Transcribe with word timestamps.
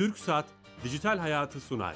Türk 0.00 0.18
Saat 0.18 0.44
Dijital 0.84 1.18
Hayatı 1.18 1.60
sunar. 1.60 1.94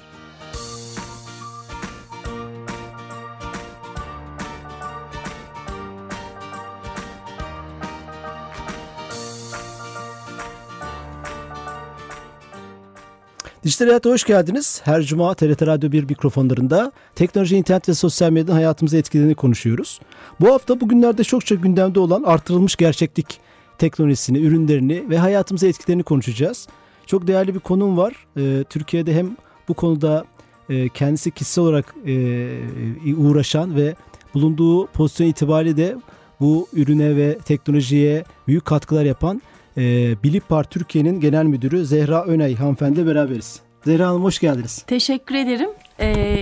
Dijital 13.63 13.85
Hayat'a 13.85 14.09
hoş 14.09 14.23
geldiniz. 14.23 14.81
Her 14.83 15.01
cuma 15.01 15.33
TRT 15.33 15.61
Radyo 15.61 15.91
1 15.91 16.03
mikrofonlarında 16.03 16.91
teknoloji, 17.15 17.55
internet 17.55 17.89
ve 17.89 17.93
sosyal 17.93 18.31
medyanın 18.31 18.57
hayatımıza 18.57 18.97
etkilerini 18.97 19.35
konuşuyoruz. 19.35 19.99
Bu 20.39 20.53
hafta 20.53 20.81
bugünlerde 20.81 21.23
çokça 21.23 21.55
gündemde 21.55 21.99
olan 21.99 22.23
artırılmış 22.23 22.75
gerçeklik 22.75 23.39
teknolojisini, 23.77 24.37
ürünlerini 24.37 25.09
ve 25.09 25.17
hayatımıza 25.17 25.67
etkilerini 25.67 26.03
konuşacağız. 26.03 26.67
Çok 27.05 27.27
değerli 27.27 27.55
bir 27.55 27.59
konum 27.59 27.97
var. 27.97 28.13
Ee, 28.37 28.63
Türkiye'de 28.69 29.15
hem 29.15 29.37
bu 29.67 29.73
konuda 29.73 30.25
e, 30.69 30.89
kendisi 30.89 31.31
kişisel 31.31 31.63
olarak 31.63 31.95
e, 32.07 33.15
uğraşan 33.17 33.75
ve 33.75 33.95
bulunduğu 34.33 34.87
pozisyon 34.87 35.27
itibariyle 35.27 35.77
de 35.77 35.95
bu 36.39 36.67
ürüne 36.73 37.15
ve 37.15 37.37
teknolojiye 37.37 38.23
büyük 38.47 38.65
katkılar 38.65 39.05
yapan 39.05 39.41
e, 39.77 40.15
Bilipar 40.23 40.63
Türkiye'nin 40.63 41.19
genel 41.19 41.45
müdürü 41.45 41.85
Zehra 41.85 42.23
Önay 42.25 42.55
hanımefendi 42.55 43.07
beraberiz. 43.07 43.61
Zehra 43.85 44.07
Hanım 44.07 44.23
hoş 44.23 44.39
geldiniz. 44.39 44.83
Teşekkür 44.87 45.35
ederim. 45.35 45.69
Ee, 45.99 46.41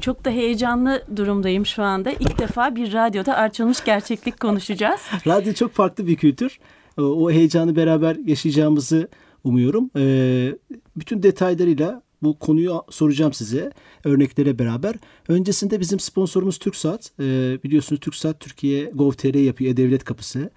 çok 0.00 0.24
da 0.24 0.30
heyecanlı 0.30 1.02
durumdayım 1.16 1.66
şu 1.66 1.82
anda. 1.82 2.10
İlk 2.10 2.38
defa 2.38 2.76
bir 2.76 2.92
radyoda 2.92 3.36
artırılmış 3.36 3.84
gerçeklik 3.84 4.40
konuşacağız. 4.40 5.00
Radyo 5.26 5.52
çok 5.52 5.72
farklı 5.72 6.06
bir 6.06 6.16
kültür. 6.16 6.58
O 6.98 7.30
heyecanı 7.30 7.76
beraber 7.76 8.16
yaşayacağımızı 8.26 9.08
umuyorum. 9.44 9.90
Ee, 9.96 10.56
bütün 10.96 11.22
detaylarıyla 11.22 12.02
bu 12.22 12.38
konuyu 12.38 12.82
soracağım 12.90 13.32
size 13.32 13.72
örneklere 14.04 14.58
beraber. 14.58 14.94
Öncesinde 15.28 15.80
bizim 15.80 16.00
sponsorumuz 16.00 16.58
TürkSat. 16.58 17.12
Ee, 17.20 17.58
biliyorsunuz 17.64 18.00
TürkSat 18.00 18.40
Türkiye 18.40 18.84
Gov.tr 18.84 19.34
yapıyor 19.34 19.72
E-Devlet 19.72 20.04
Kapısı. 20.04 20.50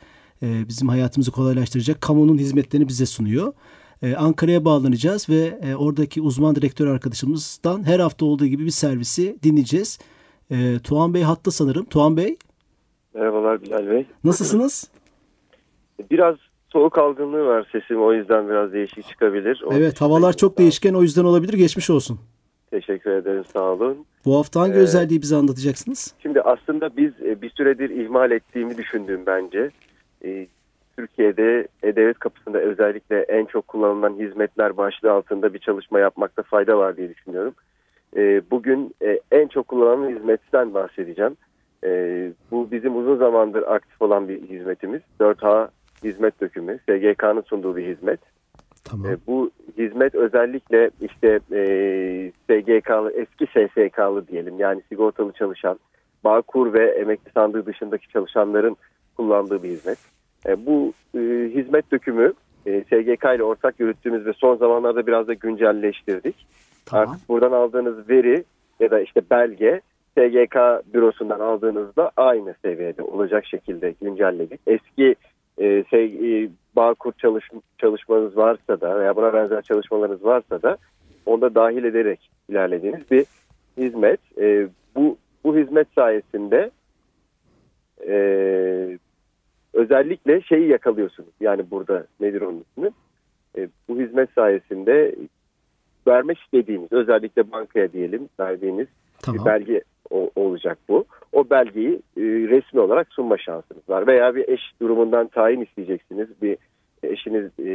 Ee, 0.44 0.68
bizim 0.68 0.88
hayatımızı 0.88 1.32
kolaylaştıracak 1.32 2.02
kamunun 2.02 2.38
hizmetlerini 2.38 2.88
bize 2.88 3.06
sunuyor. 3.06 3.54
Ankara'ya 4.18 4.66
bağlanacağız 4.66 5.30
ve 5.30 5.60
e, 5.62 5.76
oradaki 5.76 6.22
uzman 6.22 6.56
direktör 6.56 6.88
arkadaşımızdan 6.88 7.84
her 7.84 8.00
hafta 8.00 8.26
olduğu 8.26 8.46
gibi 8.46 8.66
bir 8.66 8.70
servisi 8.70 9.38
dinleyeceğiz. 9.44 10.00
Ee, 10.52 10.80
Tuğan 10.84 11.14
Bey 11.14 11.24
hatta 11.24 11.52
sanırım. 11.52 11.86
Tuğan 11.86 12.18
Bey. 12.18 12.38
Merhabalar 13.14 13.62
Bilal 13.62 13.90
Bey. 13.90 14.06
Nasılsınız? 14.24 14.90
Biraz 16.12 16.36
soğuk 16.76 16.98
algınlığı 16.98 17.46
var 17.46 17.68
sesim 17.72 18.04
o 18.04 18.14
yüzden 18.14 18.50
biraz 18.50 18.74
değişik 18.74 19.08
çıkabilir. 19.08 19.64
Onun 19.66 19.76
evet 19.76 20.02
havalar 20.02 20.34
çok 20.34 20.58
değişken 20.58 20.94
o 20.94 21.02
yüzden 21.02 21.24
olabilir 21.24 21.54
geçmiş 21.54 21.90
olsun. 21.90 22.20
Teşekkür 22.72 23.12
ederim 23.12 23.44
sağ 23.54 23.64
olun. 23.64 24.06
Bu 24.26 24.38
hafta 24.38 24.60
hangi 24.60 24.74
ee, 24.74 24.78
özelliği 24.78 25.22
bize 25.22 25.36
anlatacaksınız? 25.36 26.16
Şimdi 26.22 26.42
aslında 26.42 26.98
biz 26.98 27.14
e, 27.26 27.42
bir 27.42 27.50
süredir 27.50 27.90
ihmal 27.90 28.32
ettiğimi 28.32 28.78
düşündüğüm 28.78 29.26
bence. 29.26 29.70
Ee, 30.26 30.48
Türkiye'de 30.98 31.68
E-Devlet 31.84 32.20
kapısında 32.20 32.60
özellikle 32.60 33.20
en 33.20 33.46
çok 33.46 33.68
kullanılan 33.68 34.20
hizmetler 34.20 34.78
başlığı 34.78 35.12
altında 35.12 35.54
bir 35.54 35.60
çalışma 35.60 36.00
yapmakta 36.00 36.44
fayda 36.44 36.78
var 36.78 36.98
diye 36.98 37.10
düşünüyorum. 37.10 37.54
Ee, 38.18 38.42
bugün 38.52 38.96
e, 39.02 39.20
en 39.32 39.48
çok 39.48 39.68
kullanılan 39.68 40.10
hizmetten 40.10 40.74
bahsedeceğim. 40.74 41.38
Bu 42.52 42.72
bizim 42.72 42.98
uzun 42.98 43.18
zamandır 43.18 43.64
aktif 43.74 44.02
olan 44.02 44.28
bir 44.28 44.42
hizmetimiz. 44.42 45.02
4H 45.20 45.68
hizmet 46.06 46.42
dökümü, 46.42 46.80
SGK'nın 46.80 47.42
sunduğu 47.42 47.76
bir 47.78 47.88
hizmet. 47.88 48.20
Tamam. 48.84 49.12
E, 49.12 49.18
bu 49.28 49.52
hizmet 49.78 50.16
özellikle 50.16 50.90
işte 51.02 51.40
e, 51.52 51.62
SGK'lı, 52.50 53.12
eski 53.12 53.46
SSK'lı 53.46 54.28
diyelim 54.28 54.60
yani 54.60 54.82
sigortalı 54.90 55.32
çalışan, 55.32 55.80
Bağkur 56.24 56.74
ve 56.74 56.86
emekli 56.92 57.32
sandığı 57.32 57.66
dışındaki 57.66 58.10
çalışanların 58.10 58.78
kullandığı 59.18 59.64
bir 59.64 59.70
hizmet. 59.70 59.98
E, 60.48 60.66
bu 60.66 60.94
e, 61.16 61.20
hizmet 61.56 61.92
dökümü 61.92 62.34
e, 62.66 62.84
SGK 62.84 63.24
ile 63.36 63.44
ortak 63.44 63.80
yürüttüğümüz 63.80 64.26
ve 64.26 64.34
son 64.34 64.56
zamanlarda 64.56 65.08
biraz 65.08 65.28
da 65.28 65.34
güncelleştirdik. 65.34 66.48
Tamam. 66.86 67.10
Artık 67.10 67.30
buradan 67.30 67.52
aldığınız 67.52 68.10
veri 68.10 68.44
ya 68.80 68.92
da 68.92 69.00
işte 69.00 69.22
belge 69.32 69.82
SGK 70.18 70.56
bürosundan 70.94 71.40
aldığınızda 71.40 72.12
aynı 72.18 72.56
seviyede 72.62 73.02
olacak 73.02 73.46
şekilde 73.46 73.94
güncelledik. 74.02 74.62
Eski 74.68 75.16
e, 75.58 75.84
şey, 75.90 76.06
e, 76.44 76.50
Bağkur 76.76 77.12
çalış, 77.12 77.50
çalışmanız 77.78 78.38
varsa 78.38 78.82
da 78.82 79.00
veya 79.00 79.16
buna 79.16 79.34
benzer 79.34 79.62
çalışmalarınız 79.62 80.24
varsa 80.24 80.62
da 80.62 80.78
onda 81.26 81.56
dahil 81.56 81.84
ederek 81.84 82.30
ilerlediğiniz 82.50 83.12
bir 83.12 83.26
hizmet. 83.78 84.20
E, 84.38 84.68
bu 84.96 85.18
bu 85.44 85.58
hizmet 85.58 85.88
sayesinde 85.96 86.72
e, 88.08 88.18
özellikle 89.74 90.42
şeyi 90.42 90.68
yakalıyorsunuz. 90.68 91.30
Yani 91.40 91.72
burada 91.72 92.08
nedir 92.20 92.42
onun 92.42 92.64
ismi? 92.72 92.90
E, 93.58 93.70
bu 93.90 94.00
hizmet 94.00 94.30
sayesinde 94.32 95.16
vermek 96.08 96.40
istediğiniz 96.40 96.92
özellikle 96.92 97.52
bankaya 97.52 97.92
diyelim 97.92 98.30
verdiğiniz 98.40 98.88
tamam. 99.22 99.46
bir 99.46 99.52
belge 99.52 99.82
o, 100.10 100.30
olacak 100.36 100.78
bu. 100.90 101.06
O 101.34 101.50
belgeyi 101.50 101.94
e, 102.18 102.22
resmi 102.22 102.80
olarak 102.80 103.08
sunma 103.14 103.38
şansınız 103.38 103.90
var. 103.90 104.08
Veya 104.08 104.36
bir 104.36 104.48
eş 104.48 104.62
durumundan 104.82 105.28
tayin 105.28 105.62
isteyeceksiniz. 105.62 106.28
Bir 106.42 106.58
eşiniz 107.04 107.46
e, 107.60 107.66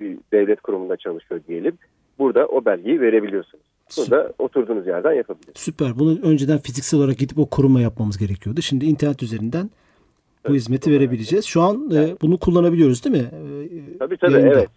bir 0.00 0.18
devlet 0.32 0.60
kurumunda 0.60 0.96
çalışıyor 0.96 1.40
diyelim. 1.48 1.78
Burada 2.18 2.46
o 2.46 2.64
belgeyi 2.64 3.00
verebiliyorsunuz. 3.00 3.64
Burada 3.98 4.32
oturduğunuz 4.38 4.86
yerden 4.86 5.12
yapabilirsiniz. 5.12 5.58
Süper. 5.58 5.98
Bunu 5.98 6.18
önceden 6.22 6.58
fiziksel 6.58 7.00
olarak 7.00 7.18
gidip 7.18 7.38
o 7.38 7.46
kuruma 7.46 7.80
yapmamız 7.80 8.18
gerekiyordu. 8.18 8.62
Şimdi 8.62 8.86
internet 8.86 9.22
üzerinden 9.22 9.64
bu 9.64 10.48
evet, 10.48 10.56
hizmeti 10.56 10.90
verebileceğiz. 10.90 11.44
Şu 11.44 11.62
an 11.62 11.90
e, 11.92 11.94
yani. 11.94 12.16
bunu 12.22 12.38
kullanabiliyoruz 12.38 13.04
değil 13.04 13.16
mi? 13.16 13.28
E, 13.28 13.98
tabii 13.98 14.16
tabii 14.16 14.32
yayında. 14.32 14.58
evet. 14.58 14.68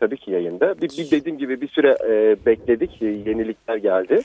Tabii 0.00 0.16
ki 0.16 0.30
yayında. 0.30 0.74
Bir, 0.80 0.88
bir 0.88 1.10
dediğim 1.10 1.38
gibi 1.38 1.60
bir 1.60 1.68
süre 1.68 1.96
e, 2.08 2.36
bekledik. 2.46 3.02
Yenilikler 3.02 3.76
geldi 3.76 4.22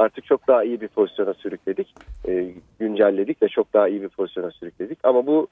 artık 0.00 0.24
çok 0.24 0.48
daha 0.48 0.64
iyi 0.64 0.80
bir 0.80 0.88
pozisyona 0.88 1.34
sürükledik. 1.34 1.94
E, 2.28 2.54
güncelledik 2.78 3.42
ve 3.42 3.48
çok 3.48 3.72
daha 3.72 3.88
iyi 3.88 4.02
bir 4.02 4.08
pozisyona 4.08 4.50
sürükledik. 4.50 4.98
Ama 5.02 5.26
bu 5.26 5.48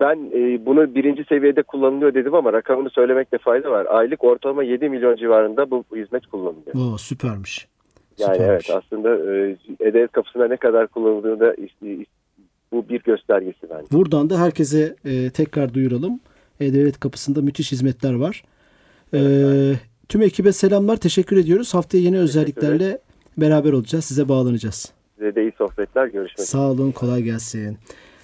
ben 0.00 0.30
e, 0.34 0.66
bunu 0.66 0.94
birinci 0.94 1.24
seviyede 1.24 1.62
kullanılıyor 1.62 2.14
dedim 2.14 2.34
ama 2.34 2.52
rakamını 2.52 2.90
söylemekte 2.90 3.38
fayda 3.38 3.70
var. 3.70 3.86
Aylık 3.90 4.24
ortalama 4.24 4.62
7 4.62 4.88
milyon 4.88 5.16
civarında 5.16 5.70
bu 5.70 5.84
hizmet 5.96 6.26
kullanılıyor. 6.26 6.74
Oo, 6.74 6.98
süpermiş. 6.98 7.68
Yani 8.18 8.34
süpermiş. 8.34 8.70
evet 8.70 8.84
aslında 8.84 9.34
e, 9.34 9.56
E-Devlet 9.80 10.12
kapısında 10.12 10.48
ne 10.48 10.56
kadar 10.56 10.86
kullanıldığını 10.86 11.40
da 11.40 11.56
bu 12.72 12.88
bir 12.88 13.02
göstergesi 13.02 13.70
bence. 13.70 13.86
Buradan 13.92 14.30
da 14.30 14.40
herkese 14.40 14.96
e, 15.04 15.30
tekrar 15.30 15.74
duyuralım. 15.74 16.20
E-Devlet 16.60 17.00
kapısında 17.00 17.42
müthiş 17.42 17.72
hizmetler 17.72 18.14
var. 18.14 18.44
Evet, 19.12 19.26
e, 19.26 19.80
tüm 20.08 20.22
ekibe 20.22 20.52
selamlar. 20.52 20.96
Teşekkür 20.96 21.36
ediyoruz. 21.36 21.74
Haftaya 21.74 22.02
yeni 22.02 22.18
özelliklerle 22.18 22.98
beraber 23.36 23.72
olacağız. 23.72 24.04
Size 24.04 24.28
bağlanacağız. 24.28 24.92
Size 25.18 25.34
de 25.34 25.42
iyi 25.42 25.52
sohbetler. 25.58 26.06
Görüşmek 26.06 26.38
üzere. 26.38 26.46
Sağ 26.46 26.70
olun. 26.70 26.92
Kolay 26.92 27.22
gelsin. 27.22 27.78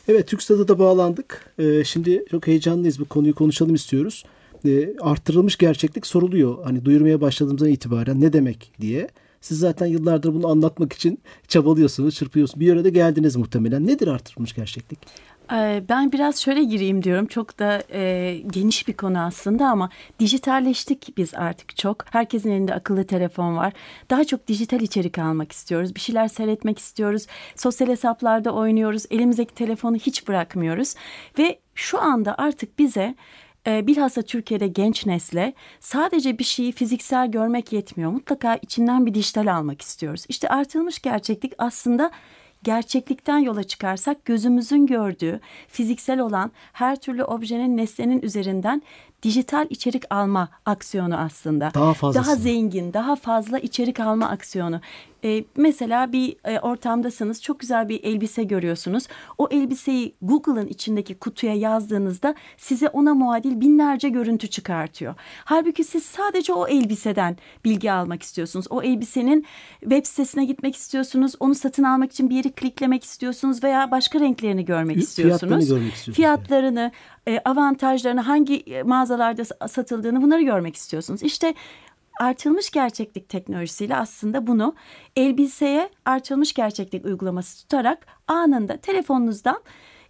Evet 0.09 0.29
TürkStat'a 0.29 0.69
da 0.69 0.79
bağlandık. 0.79 1.55
Ee, 1.59 1.85
şimdi 1.85 2.25
çok 2.31 2.47
heyecanlıyız. 2.47 3.01
Bu 3.01 3.05
konuyu 3.05 3.35
konuşalım 3.35 3.75
istiyoruz. 3.75 4.25
Ee, 4.67 4.95
arttırılmış 5.01 5.57
gerçeklik 5.57 6.07
soruluyor. 6.07 6.65
Hani 6.65 6.85
duyurmaya 6.85 7.21
başladığımızdan 7.21 7.69
itibaren 7.69 8.21
ne 8.21 8.33
demek 8.33 8.73
diye. 8.81 9.09
Siz 9.41 9.59
zaten 9.59 9.87
yıllardır 9.87 10.35
bunu 10.35 10.49
anlatmak 10.49 10.93
için 10.93 11.19
çabalıyorsunuz, 11.49 12.15
çırpıyorsunuz. 12.15 12.61
Bir 12.61 12.67
yere 12.67 12.85
de 12.85 12.91
geldiniz 12.91 13.37
muhtemelen. 13.37 13.87
Nedir 13.87 14.09
artırılmış 14.09 14.55
gerçeklik? 14.55 14.99
Ben 15.89 16.13
biraz 16.13 16.41
şöyle 16.43 16.65
gireyim 16.65 17.03
diyorum. 17.03 17.27
Çok 17.27 17.59
da 17.59 17.83
e, 17.93 18.35
geniş 18.47 18.89
bir 18.89 18.93
konu 18.93 19.21
aslında 19.21 19.69
ama 19.69 19.91
dijitalleştik 20.19 21.17
biz 21.17 21.35
artık 21.35 21.77
çok. 21.77 22.05
Herkesin 22.11 22.51
elinde 22.51 22.75
akıllı 22.75 23.07
telefon 23.07 23.57
var. 23.57 23.73
Daha 24.11 24.25
çok 24.25 24.47
dijital 24.47 24.81
içerik 24.81 25.19
almak 25.19 25.53
istiyoruz. 25.53 25.95
Bir 25.95 26.01
şeyler 26.01 26.29
seyretmek 26.29 26.79
istiyoruz. 26.79 27.27
Sosyal 27.57 27.89
hesaplarda 27.89 28.51
oynuyoruz. 28.51 29.05
Elimizdeki 29.11 29.55
telefonu 29.55 29.97
hiç 29.97 30.29
bırakmıyoruz. 30.29 30.95
Ve 31.39 31.59
şu 31.75 32.01
anda 32.01 32.35
artık 32.39 32.79
bize 32.79 33.15
e, 33.67 33.87
bilhassa 33.87 34.23
Türkiye'de 34.23 34.69
genç 34.69 35.07
nesle 35.07 35.55
sadece 35.81 36.39
bir 36.39 36.45
şeyi 36.45 36.73
fiziksel 36.73 37.31
görmek 37.31 37.73
yetmiyor. 37.73 38.11
Mutlaka 38.11 38.57
içinden 38.57 39.07
bir 39.07 39.15
dijital 39.15 39.55
almak 39.55 39.83
istiyoruz. 39.83 40.25
İşte 40.29 40.49
artılmış 40.49 40.99
gerçeklik 41.03 41.53
aslında 41.59 42.11
gerçeklikten 42.63 43.39
yola 43.39 43.65
çıkarsak 43.65 44.25
gözümüzün 44.25 44.87
gördüğü 44.87 45.41
fiziksel 45.69 46.21
olan 46.21 46.53
her 46.73 46.97
türlü 46.97 47.25
objenin 47.25 47.77
nesnenin 47.77 48.23
üzerinden 48.23 48.83
dijital 49.23 49.67
içerik 49.71 50.03
alma 50.11 50.49
aksiyonu 50.65 51.17
aslında. 51.17 51.71
Daha 51.75 51.95
fazlası. 51.95 52.27
Daha 52.29 52.37
zengin, 52.37 52.93
daha 52.93 53.17
fazla 53.17 53.59
içerik 53.59 54.01
alma 54.01 54.29
aksiyonu. 54.29 54.81
Ee, 55.25 55.45
mesela 55.57 56.13
bir 56.13 56.37
e, 56.45 56.61
ortamdasınız, 56.61 57.43
çok 57.43 57.61
güzel 57.61 57.89
bir 57.89 58.05
elbise 58.05 58.45
görüyorsunuz. 58.45 59.07
O 59.39 59.49
elbiseyi 59.51 60.15
Google'ın 60.23 60.67
içindeki 60.67 61.15
kutuya 61.15 61.55
yazdığınızda 61.55 62.35
size 62.57 62.89
ona 62.89 63.15
muadil 63.15 63.61
binlerce 63.61 64.09
görüntü 64.09 64.49
çıkartıyor. 64.49 65.15
Halbuki 65.45 65.85
siz 65.85 66.05
sadece 66.05 66.53
o 66.53 66.67
elbiseden 66.67 67.37
bilgi 67.65 67.93
almak 67.93 68.23
istiyorsunuz. 68.23 68.67
O 68.71 68.83
elbisenin 68.83 69.47
web 69.81 70.05
sitesine 70.07 70.45
gitmek 70.45 70.77
istiyorsunuz. 70.77 71.35
Onu 71.41 71.55
satın 71.55 71.83
almak 71.83 72.13
için 72.13 72.31
bir 72.31 72.35
yeri 72.37 72.53
kliklemek 72.53 73.05
istiyorsunuz 73.05 73.65
veya 73.65 73.91
başka 73.91 74.21
renklerini 74.21 74.65
görmek 74.65 74.97
Fiyatlarını 74.97 75.05
istiyorsunuz. 75.05 75.69
görmek 75.69 75.95
istiyorsunuz. 75.95 76.17
Fiyatlarını, 76.17 76.93
e, 77.29 77.41
avantajlarını, 77.45 78.21
hangi 78.21 78.57
e, 78.57 78.83
mağazalarda 78.83 79.69
satıldığını 79.69 80.23
bunları 80.23 80.43
görmek 80.43 80.77
istiyorsunuz. 80.77 81.23
İşte 81.23 81.55
artılmış 82.21 82.71
gerçeklik 82.71 83.29
teknolojisiyle 83.29 83.97
aslında 83.97 84.47
bunu 84.47 84.75
elbiseye 85.17 85.91
artılmış 86.05 86.53
gerçeklik 86.53 87.05
uygulaması 87.05 87.63
tutarak 87.63 88.07
anında 88.29 88.77
telefonunuzdan 88.77 89.63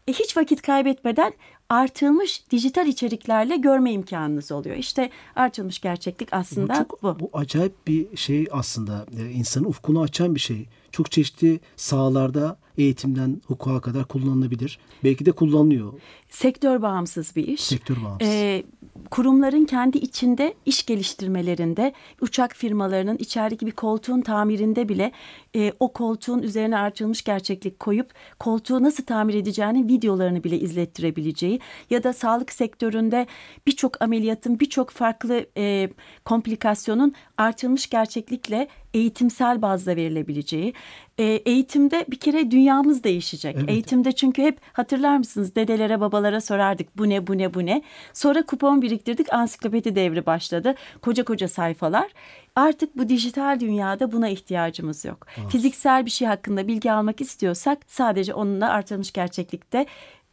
e, 0.06 0.12
hiç 0.12 0.37
vakit 0.37 0.62
kaybetmeden 0.62 1.32
artılmış 1.69 2.50
dijital 2.50 2.87
içeriklerle 2.87 3.56
görme 3.56 3.93
imkanınız 3.93 4.53
oluyor. 4.53 4.76
İşte 4.76 5.11
artılmış 5.37 5.79
gerçeklik 5.81 6.29
aslında 6.32 6.75
çok, 6.75 7.03
bu. 7.03 7.20
bu 7.20 7.31
acayip 7.32 7.87
bir 7.87 8.17
şey 8.17 8.47
aslında. 8.50 9.06
Ee, 9.19 9.31
insanın 9.31 9.65
ufkunu 9.65 10.00
açan 10.00 10.35
bir 10.35 10.41
şey. 10.41 10.67
Çok 10.93 11.11
çeşitli 11.11 11.61
sahalarda 11.76 12.56
eğitimden 12.79 13.43
hukuka 13.47 13.81
kadar 13.81 14.05
kullanılabilir. 14.05 14.79
Belki 15.05 15.26
de 15.26 15.32
kullanılıyor. 15.32 15.93
Sektör 16.29 16.83
bağımsız 16.83 17.37
bir 17.37 17.49
iş. 17.49 17.61
Sektör 17.61 17.97
bağımsız. 18.05 18.29
Ee, 18.29 18.63
kurumların 19.11 19.65
kendi 19.65 19.99
içinde 19.99 20.55
iş 20.67 20.87
geliştirmelerinde, 20.87 21.93
uçak 22.21 22.55
firmalarının 22.57 23.17
içerideki 23.17 23.67
bir 23.67 23.73
koltuğun 23.73 24.21
tamirinde 24.21 24.89
bile 24.89 25.13
e, 25.57 25.73
o 25.81 25.93
koltuğun 25.93 26.43
üzerine 26.43 26.79
artırılmış 26.79 27.25
gerçeklik 27.25 27.81
koyup 27.81 28.11
koltuğu 28.39 28.83
nasıl 28.83 29.05
tamir 29.05 29.35
edeceğinin 29.35 29.89
videolarını 29.89 30.45
bile 30.45 30.59
izlettirebileceği 30.59 31.61
ya 31.91 32.03
da 32.05 32.13
sağlık 32.13 32.53
sektöründe 32.53 33.27
birçok 33.67 34.03
ameliyatın 34.03 34.61
birçok 34.61 34.91
farklı 34.91 35.47
e, 35.57 35.89
komplikasyonun 36.25 37.15
artırılmış 37.37 37.91
gerçeklikle 37.91 38.69
eğitimsel 38.95 39.63
bazda 39.63 39.97
verilebileceği. 39.97 40.75
E, 41.19 41.25
eğitimde 41.25 42.05
bir 42.09 42.17
kere 42.17 42.51
dünyamız 42.51 43.05
değişecek. 43.05 43.57
Evet. 43.59 43.71
Eğitimde 43.71 44.13
çünkü 44.13 44.43
hep 44.43 44.61
hatırlar 44.73 45.17
mısınız 45.17 45.55
dedelere 45.55 46.01
babalara 46.01 46.18
sorardık 46.41 46.99
bu 46.99 47.09
ne 47.09 47.26
bu 47.26 47.38
ne 47.38 47.55
bu 47.55 47.67
ne. 47.67 47.82
Sonra 48.12 48.43
kupon 48.43 48.82
biriktirdik 48.82 49.32
ansiklopedi 49.32 49.94
devri 49.94 50.26
başladı. 50.26 50.75
Koca 51.03 51.25
koca 51.25 51.49
sayfalar. 51.49 52.11
Artık 52.56 52.97
bu 52.97 53.09
dijital 53.09 53.61
dünyada 53.61 54.12
buna 54.12 54.29
ihtiyacımız 54.29 55.05
yok. 55.05 55.26
Fiziksel 55.49 56.06
bir 56.06 56.11
şey 56.11 56.29
hakkında 56.29 56.69
bilgi 56.69 56.93
almak 56.93 57.20
istiyorsak 57.20 57.79
sadece 57.87 58.35
onunla 58.35 58.70
artırılmış 58.70 59.12
gerçeklikte 59.12 59.87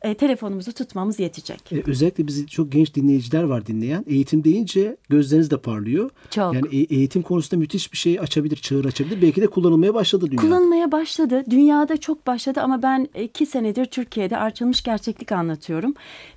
e, 0.06 0.14
telefonumuzu 0.14 0.74
tutmamız 0.74 1.20
yetecek. 1.20 1.72
Ee, 1.72 1.84
özellikle 1.88 2.28
bizi 2.28 2.48
çok 2.48 2.72
genç 2.72 2.96
dinleyiciler 2.96 3.44
var 3.44 3.66
dinleyen. 3.66 4.06
Eğitim 4.08 4.44
deyince 4.44 4.98
gözleriniz 5.10 5.52
de 5.52 5.58
parlıyor. 5.58 6.10
Çok. 6.30 6.54
Yani 6.54 6.68
e- 6.72 6.96
eğitim 6.96 7.22
konusunda 7.22 7.60
müthiş 7.60 7.94
bir 7.94 7.98
şey 7.98 8.20
açabilir, 8.20 8.56
çığır 8.56 8.86
açabilir. 8.86 9.22
Belki 9.22 9.42
de 9.42 9.48
kullanılmaya 9.48 9.94
başladı 9.94 10.28
dünya. 10.32 10.42
Kullanılmaya 10.42 10.92
başladı. 10.92 11.44
Dünyada 11.50 11.98
çok 11.98 12.28
başladı 12.28 12.62
ama 12.62 12.82
ben 12.82 13.08
iki 13.24 13.46
senedir 13.46 13.86
Türkiye'de 13.86 14.38
artırılmış 14.38 14.84
gerçeklik 14.84 15.32
anlatıyorum. 15.32 15.94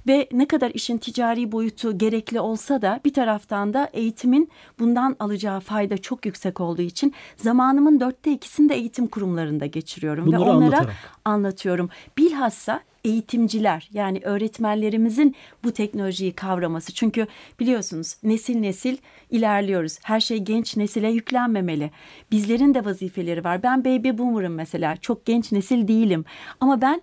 Ve 0.07 0.29
ne 0.33 0.49
kadar 0.49 0.71
işin 0.75 0.99
ticari 0.99 1.53
boyutu 1.53 1.99
gerekli 1.99 2.41
olsa 2.41 2.83
da 2.83 3.01
bir 3.05 3.13
taraftan 3.13 3.75
da 3.75 3.91
eğitimin 3.93 4.49
bundan 4.79 5.17
alacağı 5.21 5.61
fayda 5.61 5.99
çok 5.99 6.27
yüksek 6.27 6.61
olduğu 6.61 6.83
için 6.83 7.15
zamanımın 7.37 8.01
dörtte 8.01 8.33
ikisini 8.33 8.69
de 8.69 8.75
eğitim 8.75 9.07
kurumlarında 9.07 9.67
geçiriyorum. 9.67 10.27
Bunları 10.27 10.41
Ve 10.41 10.45
onlara 10.45 10.57
anlatarak. 10.57 10.95
anlatıyorum. 11.25 11.91
Bilhassa 12.19 12.81
eğitimciler 13.05 13.89
yani 13.93 14.21
öğretmenlerimizin 14.25 15.37
bu 15.65 15.73
teknolojiyi 15.73 16.33
kavraması. 16.33 16.95
Çünkü 16.95 17.27
biliyorsunuz 17.61 18.17
nesil 18.23 18.57
nesil 18.57 18.97
ilerliyoruz. 19.31 19.99
Her 20.03 20.21
şey 20.21 20.39
genç 20.39 20.77
nesile 20.77 21.09
yüklenmemeli. 21.09 21.91
Bizlerin 22.31 22.75
de 22.75 22.85
vazifeleri 22.85 23.45
var. 23.45 23.63
Ben 23.63 23.85
baby 23.85 24.19
boomer'ım 24.19 24.55
mesela. 24.55 24.97
Çok 24.97 25.27
genç 25.27 25.53
nesil 25.53 25.89
değilim. 25.89 26.25
Ama 26.61 26.81
ben 26.81 27.03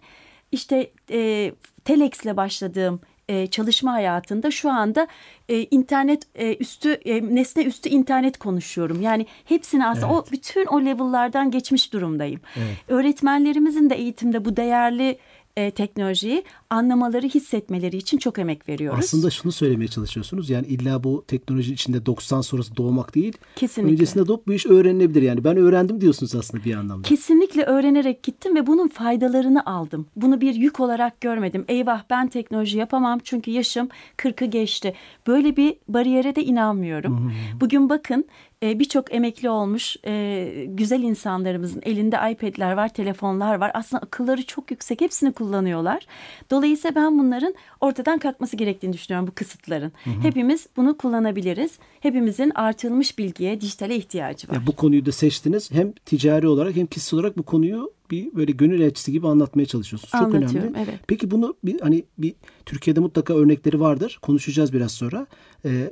işte 0.52 0.92
e, 1.12 1.52
Telex'le 1.86 2.38
başladığım 2.38 3.02
e, 3.30 3.48
çalışma 3.48 3.94
hayatında 3.94 4.52
şu 4.52 4.70
anda 4.70 5.08
e, 5.50 5.64
internet 5.64 6.24
e, 6.36 6.56
üstü 6.56 6.92
e, 6.92 7.36
nesne 7.36 7.64
üstü 7.64 7.90
internet 7.90 8.38
konuşuyorum. 8.38 9.02
Yani 9.02 9.26
hepsini 9.46 9.88
aslında 9.88 10.14
o 10.14 10.26
bütün 10.32 10.66
o 10.66 10.82
level'lardan 10.82 11.52
geçmiş 11.52 11.94
durumdayım. 11.94 12.42
Öğretmenlerimizin 12.88 13.90
de 13.90 13.96
eğitimde 13.96 14.46
bu 14.46 14.58
değerli 14.58 15.18
e, 15.58 15.72
teknolojiyi 15.72 16.44
anlamaları, 16.70 17.28
hissetmeleri 17.28 17.98
için 17.98 18.18
çok 18.18 18.40
emek 18.40 18.70
veriyoruz. 18.70 19.00
Aslında 19.00 19.30
şunu 19.30 19.52
söylemeye 19.52 19.88
çalışıyorsunuz. 19.88 20.50
Yani 20.50 20.68
illa 20.68 21.04
bu 21.04 21.26
teknoloji 21.28 21.74
içinde 21.74 22.06
90 22.06 22.42
sonrası 22.42 22.78
doğmak 22.78 23.16
değil. 23.16 23.34
Kesinlikle. 23.56 23.94
Öncesinde 23.94 24.28
doğup 24.28 24.48
bu 24.48 24.54
iş 24.54 24.66
öğrenilebilir. 24.66 25.22
Yani 25.22 25.44
ben 25.44 25.58
öğrendim 25.58 26.02
diyorsunuz 26.02 26.36
aslında 26.36 26.64
bir 26.64 26.76
anlamda. 26.76 27.08
Kesinlikle 27.08 27.64
öğrenerek 27.64 28.24
gittim 28.24 28.56
ve 28.56 28.68
bunun 28.68 28.88
faydalarını 28.88 29.66
aldım. 29.66 30.08
Bunu 30.16 30.42
bir 30.42 30.56
yük 30.56 30.80
olarak 30.80 31.22
görmedim. 31.22 31.66
Eyvah 31.68 32.04
ben 32.10 32.28
teknoloji 32.28 32.78
yapamam 32.78 33.20
çünkü 33.24 33.52
yaşım 33.52 33.90
40'ı 34.18 34.48
geçti. 34.48 34.94
Böyle 35.28 35.58
bir 35.58 35.76
bariyere 35.88 36.36
de 36.36 36.44
inanmıyorum. 36.44 37.34
Bugün 37.62 37.90
bakın 37.90 38.26
e, 38.66 38.80
birçok 38.80 39.14
emekli 39.14 39.50
olmuş 39.50 39.98
e, 40.06 40.66
güzel 40.70 41.04
insanlarımızın 41.04 41.82
elinde 41.86 42.16
iPad'ler 42.32 42.74
var, 42.74 42.94
telefonlar 42.94 43.56
var. 43.56 43.72
Aslında 43.74 44.02
akılları 44.02 44.46
çok 44.46 44.72
yüksek. 44.72 45.02
Hepsini 45.02 45.32
kullanıyorlar. 45.32 46.08
Dolayısıyla 46.52 46.96
ben 46.96 47.20
bunların 47.20 47.56
ortadan 47.82 48.20
kalkması 48.20 48.58
gerektiğini 48.58 48.94
düşünüyorum 48.94 49.28
bu 49.28 49.32
kısıtların. 49.36 49.92
Hepimiz 50.22 50.68
bunu 50.78 50.98
kullanabiliriz. 50.98 51.80
Hepimizin 52.00 52.52
artırılmış 52.56 53.18
bilgiye, 53.18 53.62
dijitale 53.62 53.96
ihtiyacı 53.96 54.50
var. 54.50 54.56
Ya 54.56 54.68
bu 54.68 54.72
konuyu 54.76 55.06
da 55.06 55.12
seçtiniz. 55.12 55.72
Hem 55.72 55.92
ticari 55.92 56.48
olarak 56.48 56.76
hem 56.76 56.86
kişisel 56.86 57.20
olarak 57.20 57.38
bu 57.38 57.44
konuyu 57.44 57.96
bir 58.12 58.36
böyle 58.36 58.52
gönül 58.52 58.82
elçisi 58.82 59.12
gibi 59.12 59.28
anlatmaya 59.28 59.66
çalışıyorsunuz. 59.66 60.12
Çok 60.24 60.34
önemli. 60.34 60.72
evet. 60.78 61.00
Peki 61.08 61.32
bunu 61.32 61.56
bir 61.64 61.82
hani 61.82 62.04
bir 62.18 62.36
Türkiye'de 62.66 63.00
mutlaka 63.00 63.34
örnekleri 63.34 63.80
vardır. 63.80 64.20
Konuşacağız 64.22 64.74
biraz 64.74 64.92
sonra. 64.92 65.28
Ee, 65.66 65.92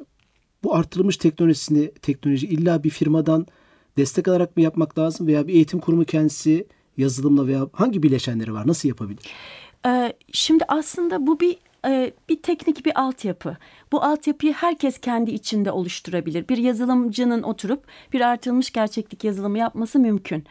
bu 0.63 0.75
artırılmış 0.75 1.17
teknolojisini 1.17 1.91
teknoloji 1.91 2.47
illa 2.47 2.83
bir 2.83 2.89
firmadan 2.89 3.47
destek 3.97 4.27
alarak 4.27 4.57
mı 4.57 4.63
yapmak 4.63 4.97
lazım 4.97 5.27
veya 5.27 5.47
bir 5.47 5.53
eğitim 5.53 5.79
kurumu 5.79 6.05
kendisi 6.05 6.67
yazılımla 6.97 7.47
veya 7.47 7.67
hangi 7.73 8.03
bileşenleri 8.03 8.53
var? 8.53 8.67
Nasıl 8.67 8.89
yapabilir? 8.89 9.23
Ee, 9.85 10.13
şimdi 10.31 10.63
aslında 10.67 11.27
bu 11.27 11.39
bir 11.39 11.57
e, 11.85 12.11
bir 12.29 12.41
teknik 12.41 12.85
bir 12.85 13.01
altyapı. 13.01 13.57
Bu 13.93 14.03
altyapıyı 14.03 14.53
herkes 14.53 14.97
kendi 14.97 15.31
içinde 15.31 15.71
oluşturabilir. 15.71 16.47
Bir 16.47 16.57
yazılımcının 16.57 17.43
oturup 17.43 17.83
bir 18.13 18.21
artılmış 18.21 18.71
gerçeklik 18.71 19.23
yazılımı 19.23 19.57
yapması 19.57 19.99
mümkün. 19.99 20.43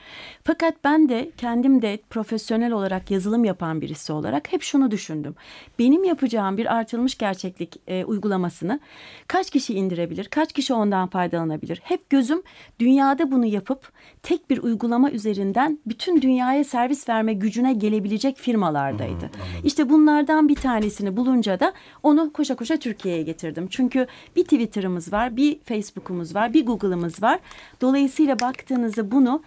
Fakat 0.45 0.75
ben 0.85 1.09
de 1.09 1.31
kendim 1.37 1.83
de 1.83 1.99
profesyonel 2.11 2.73
olarak 2.73 3.11
yazılım 3.11 3.45
yapan 3.45 3.81
birisi 3.81 4.13
olarak 4.13 4.53
hep 4.53 4.63
şunu 4.63 4.91
düşündüm. 4.91 5.35
Benim 5.79 6.05
yapacağım 6.05 6.57
bir 6.57 6.75
artılmış 6.75 7.19
gerçeklik 7.19 7.77
e, 7.87 8.05
uygulamasını 8.05 8.81
kaç 9.27 9.51
kişi 9.51 9.75
indirebilir? 9.75 10.25
Kaç 10.25 10.53
kişi 10.53 10.75
ondan 10.75 11.09
faydalanabilir? 11.09 11.81
Hep 11.85 12.11
gözüm 12.11 12.43
dünyada 12.79 13.31
bunu 13.31 13.47
yapıp 13.47 13.93
tek 14.23 14.51
bir 14.51 14.59
uygulama 14.59 15.11
üzerinden 15.11 15.79
bütün 15.87 16.23
dünyaya 16.23 16.65
servis 16.65 17.09
verme 17.09 17.35
gücüne 17.35 17.73
gelebilecek 17.73 18.37
firmalardaydı. 18.37 19.31
İşte 19.65 19.89
bunlardan 19.91 20.49
bir 20.49 20.57
tanesini 20.57 21.17
bulunca 21.17 21.61
da 21.61 21.73
onu 22.03 22.33
koşa 22.33 22.57
koşa 22.57 22.77
Türkiye'ye 22.77 23.23
getirdim. 23.23 23.32
Çünkü 23.71 24.07
bir 24.37 24.45
Twitter'ımız 24.45 25.13
var, 25.13 25.37
bir 25.37 25.59
Facebook'umuz 25.61 26.35
var, 26.35 26.55
bir 26.55 26.67
Google'ımız 26.67 27.23
var. 27.23 27.39
Dolayısıyla 27.81 28.41
baktığınızda 28.41 29.11
bunu 29.11 29.43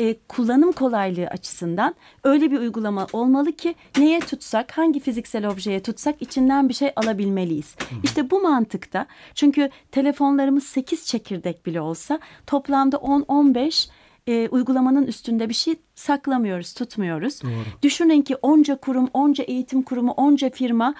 e, 0.00 0.16
kullanım 0.28 0.72
kolaylığı 0.72 1.26
açısından 1.26 1.94
öyle 2.24 2.50
bir 2.50 2.58
uygulama 2.58 3.06
olmalı 3.12 3.52
ki 3.52 3.74
neye 3.98 4.20
tutsak, 4.20 4.78
hangi 4.78 5.00
fiziksel 5.00 5.46
objeye 5.46 5.82
tutsak 5.82 6.22
içinden 6.22 6.68
bir 6.68 6.74
şey 6.74 6.92
alabilmeliyiz. 6.96 7.76
İşte 8.02 8.30
bu 8.30 8.40
mantıkta 8.40 9.06
çünkü 9.34 9.70
telefonlarımız 9.92 10.64
8 10.64 11.06
çekirdek 11.06 11.66
bile 11.66 11.80
olsa 11.80 12.18
toplamda 12.46 12.96
10-15 12.96 13.88
e, 14.26 14.48
uygulamanın 14.48 15.06
üstünde 15.06 15.48
bir 15.48 15.54
şey 15.54 15.74
saklamıyoruz, 15.94 16.74
tutmuyoruz. 16.74 17.40
Düşünün 17.82 18.22
ki 18.22 18.36
onca 18.36 18.76
kurum, 18.76 19.08
onca 19.14 19.44
eğitim 19.44 19.82
kurumu, 19.82 20.10
onca 20.10 20.50
firma 20.50 20.94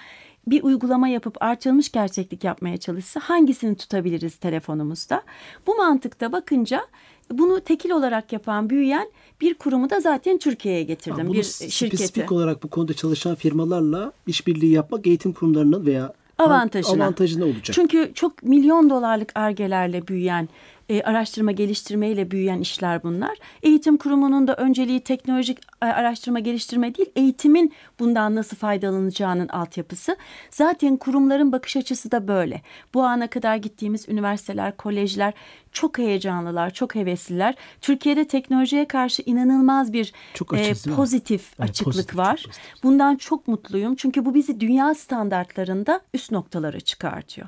bir 0.47 0.63
uygulama 0.63 1.07
yapıp 1.07 1.37
artırılmış 1.41 1.91
gerçeklik 1.91 2.43
yapmaya 2.43 2.77
çalışsa 2.77 3.19
hangisini 3.19 3.75
tutabiliriz 3.75 4.35
telefonumuzda? 4.35 5.23
Bu 5.67 5.75
mantıkta 5.75 6.31
bakınca 6.31 6.85
bunu 7.31 7.61
tekil 7.61 7.91
olarak 7.91 8.33
yapan, 8.33 8.69
büyüyen 8.69 9.11
bir 9.41 9.53
kurumu 9.53 9.89
da 9.89 9.99
zaten 9.99 10.37
Türkiye'ye 10.37 10.83
getirdim. 10.83 11.27
Bunu 11.27 11.33
bir 11.33 11.43
spesifik 11.43 11.99
şirketi. 11.99 12.33
olarak 12.33 12.63
bu 12.63 12.67
konuda 12.67 12.93
çalışan 12.93 13.35
firmalarla 13.35 14.11
işbirliği 14.27 14.71
yapmak 14.71 15.07
eğitim 15.07 15.33
kurumlarının 15.33 15.85
veya 15.85 16.13
Avantajına. 16.37 17.03
Avantajına 17.03 17.45
olacak. 17.45 17.71
Çünkü 17.71 18.11
çok 18.13 18.43
milyon 18.43 18.89
dolarlık 18.89 19.31
argelerle 19.35 20.07
büyüyen 20.07 20.49
e, 20.89 21.01
araştırma 21.01 21.51
geliştirmeyle 21.51 22.31
büyüyen 22.31 22.59
işler 22.59 23.03
bunlar. 23.03 23.37
Eğitim 23.63 23.97
kurumunun 23.97 24.47
da 24.47 24.55
önceliği 24.55 24.99
teknolojik 24.99 25.59
e, 25.81 25.85
araştırma 25.85 26.39
geliştirme 26.39 26.95
değil, 26.95 27.09
eğitimin 27.15 27.73
bundan 27.99 28.35
nasıl 28.35 28.57
faydalanacağının 28.57 29.47
altyapısı. 29.47 30.17
Zaten 30.49 30.97
kurumların 30.97 31.51
bakış 31.51 31.77
açısı 31.77 32.11
da 32.11 32.27
böyle. 32.27 32.61
Bu 32.93 33.03
ana 33.03 33.27
kadar 33.27 33.55
gittiğimiz 33.55 34.09
üniversiteler, 34.09 34.77
kolejler 34.77 35.33
çok 35.71 35.97
heyecanlılar, 35.97 36.69
çok 36.69 36.95
hevesliler. 36.95 37.55
Türkiye'de 37.81 38.27
teknolojiye 38.27 38.87
karşı 38.87 39.23
inanılmaz 39.25 39.93
bir 39.93 40.13
Çok 40.33 40.53
e, 40.53 40.57
açız, 40.57 40.87
mi? 40.87 40.95
pozitif 40.95 41.53
Evet, 41.59 41.69
açıklık 41.69 41.93
pozitif, 41.93 42.11
çok 42.15 42.19
var. 42.19 42.35
pozitif. 42.45 42.83
Bundan 42.83 43.15
çok 43.15 43.47
mutluyum. 43.47 43.95
Çünkü 43.95 44.25
bu 44.25 44.33
bizi 44.33 44.59
dünya 44.59 44.95
standartlarında 44.95 46.01
üst 46.13 46.31
noktalara 46.31 46.79
çıkartıyor. 46.79 47.47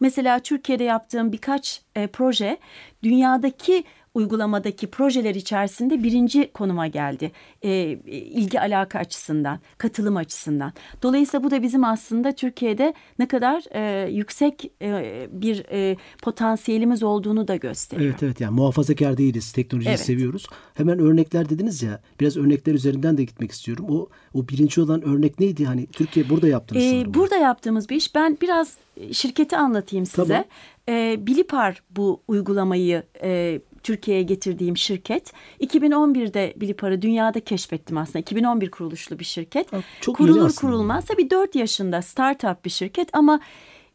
Mesela 0.00 0.38
Türkiye'de 0.38 0.84
yaptığım 0.84 1.32
birkaç 1.32 1.82
e, 1.96 2.06
proje 2.06 2.58
dünyadaki 3.02 3.84
uygulamadaki 4.18 4.86
projeler 4.86 5.34
içerisinde 5.34 6.02
birinci 6.02 6.50
konuma 6.54 6.86
geldi. 6.86 7.32
E, 7.62 7.70
ilgi 8.06 8.60
alaka 8.60 8.98
açısından, 8.98 9.60
katılım 9.78 10.16
açısından. 10.16 10.72
Dolayısıyla 11.02 11.44
bu 11.44 11.50
da 11.50 11.62
bizim 11.62 11.84
aslında 11.84 12.32
Türkiye'de 12.32 12.94
ne 13.18 13.28
kadar 13.28 13.62
e, 13.70 14.10
yüksek 14.10 14.70
e, 14.82 15.26
bir 15.32 15.64
e, 15.72 15.96
potansiyelimiz 16.22 17.02
olduğunu 17.02 17.48
da 17.48 17.56
gösteriyor. 17.56 18.10
Evet 18.10 18.22
evet 18.22 18.40
yani 18.40 18.54
muhafazakar 18.54 19.16
değiliz. 19.16 19.52
Teknolojiyi 19.52 19.90
Evet. 19.90 20.00
seviyoruz. 20.00 20.46
Hemen 20.74 20.98
örnekler 20.98 21.48
dediniz 21.48 21.82
ya. 21.82 22.00
Biraz 22.20 22.36
örnekler 22.36 22.74
üzerinden 22.74 23.16
de 23.16 23.24
gitmek 23.24 23.50
istiyorum. 23.52 23.86
O 23.90 24.08
o 24.34 24.48
birinci 24.48 24.80
olan 24.80 25.02
örnek 25.02 25.40
neydi? 25.40 25.64
Hani 25.64 25.86
Türkiye 25.86 26.28
burada 26.30 26.48
yaptınız 26.48 26.82
Ee, 26.84 26.90
sanırım. 26.90 27.14
burada 27.14 27.36
yaptığımız 27.36 27.88
bir 27.88 27.96
iş. 27.96 28.14
Ben 28.14 28.38
biraz 28.42 28.76
e, 28.96 29.12
şirketi 29.12 29.56
anlatayım 29.56 30.06
size. 30.06 30.26
Tamam. 30.26 30.44
Ee, 30.88 31.16
Bilipar 31.26 31.82
bu 31.90 32.22
uygulamayı 32.28 33.02
e, 33.22 33.60
Türkiye'ye 33.88 34.22
getirdiğim 34.22 34.76
şirket. 34.76 35.32
2011'de 35.60 36.54
Bilipar'ı 36.56 37.02
dünyada 37.02 37.40
keşfettim 37.40 37.98
aslında. 37.98 38.18
2011 38.18 38.70
kuruluşlu 38.70 39.18
bir 39.18 39.24
şirket. 39.24 39.68
Çok 40.00 40.16
Kurulur 40.16 40.54
kurulmaz 40.54 41.04
tabii 41.04 41.30
4 41.30 41.54
yaşında 41.54 42.02
startup 42.02 42.64
bir 42.64 42.70
şirket 42.70 43.08
ama 43.12 43.40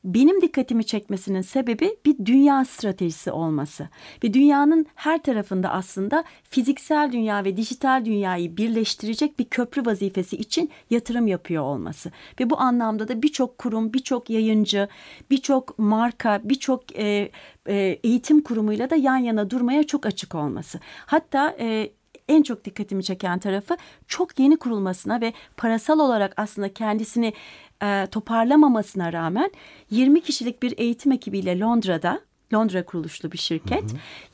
benim 0.04 0.42
dikkatimi 0.42 0.84
çekmesinin 0.84 1.42
sebebi 1.42 1.98
bir 2.06 2.26
dünya 2.26 2.66
stratejisi 2.66 3.32
olması. 3.32 3.90
Ve 4.24 4.34
dünyanın 4.34 4.86
her 4.96 5.24
tarafında 5.24 5.70
aslında 5.70 6.24
fiziksel 6.50 7.12
dünya 7.12 7.44
ve 7.44 7.58
dijital 7.58 8.06
dünyayı 8.06 8.58
birleştirecek 8.58 9.40
bir 9.40 9.46
köprü 9.46 9.86
vazifesi 9.86 10.38
için 10.38 10.70
yatırım 10.90 11.28
yapıyor 11.28 11.64
olması. 11.64 12.12
Ve 12.40 12.50
bu 12.50 12.60
anlamda 12.60 13.08
da 13.08 13.22
birçok 13.22 13.58
kurum, 13.58 13.94
birçok 13.94 14.30
yayıncı, 14.30 14.88
birçok 15.32 15.80
marka, 15.80 16.42
birçok 16.44 17.00
e, 17.00 17.32
e, 17.68 18.00
eğitim 18.04 18.44
kurumuyla 18.44 18.90
da 18.90 18.96
yan 18.96 19.18
yana 19.18 19.50
durmaya 19.50 19.84
çok 19.84 20.06
açık 20.06 20.36
olması. 20.36 20.80
Hatta 21.06 21.56
e, 21.60 21.90
en 22.28 22.44
çok 22.44 22.66
dikkatimi 22.66 23.04
çeken 23.04 23.40
tarafı 23.40 23.78
çok 24.08 24.40
yeni 24.40 24.58
kurulmasına 24.58 25.22
ve 25.22 25.34
parasal 25.58 26.00
olarak 26.00 26.34
aslında 26.38 26.74
kendisini 26.74 27.34
e, 27.84 28.08
toparlamamasına 28.12 29.14
rağmen 29.14 29.52
20 29.90 30.22
kişilik 30.22 30.64
bir 30.64 30.74
eğitim 30.78 31.12
ekibiyle 31.12 31.60
Londra'da 31.60 32.22
Londra 32.54 32.86
kuruluşlu 32.86 33.32
bir 33.32 33.38
şirket 33.38 33.84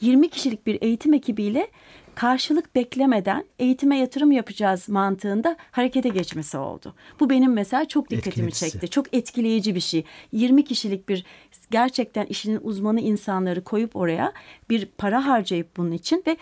20 0.01 0.29
kişilik 0.29 0.67
bir 0.67 0.81
eğitim 0.81 1.13
ekibiyle 1.13 1.67
karşılık 2.15 2.75
beklemeden 2.75 3.45
eğitime 3.59 3.97
yatırım 3.97 4.31
yapacağız 4.31 4.89
mantığında 4.89 5.57
harekete 5.71 6.09
geçmesi 6.09 6.57
oldu. 6.57 6.95
Bu 7.19 7.29
benim 7.29 7.53
mesela 7.53 7.85
çok 7.85 8.09
dikkatimi 8.09 8.51
çekti. 8.51 8.87
Çok 8.87 9.15
etkileyici 9.15 9.75
bir 9.75 9.79
şey. 9.79 10.03
20 10.31 10.63
kişilik 10.63 11.09
bir 11.09 11.25
gerçekten 11.71 12.25
işinin 12.25 12.59
uzmanı 12.63 13.01
insanları 13.01 13.63
koyup 13.63 13.95
oraya 13.95 14.33
bir 14.69 14.85
para 14.85 15.27
harcayıp 15.27 15.77
bunun 15.77 15.91
için 15.91 16.23
ve 16.27 16.37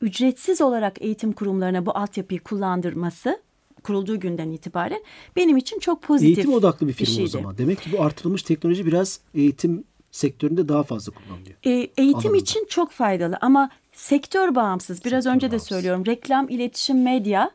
ücretsiz 0.00 0.60
olarak 0.60 1.02
eğitim 1.02 1.32
kurumlarına 1.32 1.86
bu 1.86 1.96
altyapıyı 1.96 2.40
kullandırması 2.40 3.40
kurulduğu 3.82 4.20
günden 4.20 4.50
itibaren 4.50 5.00
benim 5.36 5.56
için 5.56 5.78
çok 5.78 6.02
pozitif 6.02 6.38
Eğitim 6.38 6.54
odaklı 6.54 6.88
bir 6.88 6.92
firma 6.92 7.12
o 7.12 7.16
şeydi. 7.16 7.28
zaman. 7.30 7.58
Demek 7.58 7.80
ki 7.82 7.90
bu 7.92 8.02
artırılmış 8.02 8.42
teknoloji 8.42 8.86
biraz 8.86 9.20
eğitim 9.34 9.84
sektöründe 10.10 10.68
daha 10.68 10.82
fazla 10.82 11.12
kullanılıyor. 11.12 11.56
E, 11.64 11.70
eğitim 11.70 12.14
Alanında. 12.14 12.36
için 12.36 12.66
çok 12.68 12.90
faydalı 12.90 13.38
ama 13.40 13.70
sektör 13.92 14.54
bağımsız. 14.54 15.04
Biraz 15.04 15.24
Sektör 15.24 15.34
önce 15.36 15.46
de 15.46 15.50
bağımsız. 15.50 15.68
söylüyorum. 15.68 16.06
Reklam, 16.06 16.48
iletişim, 16.48 17.02
medya. 17.02 17.50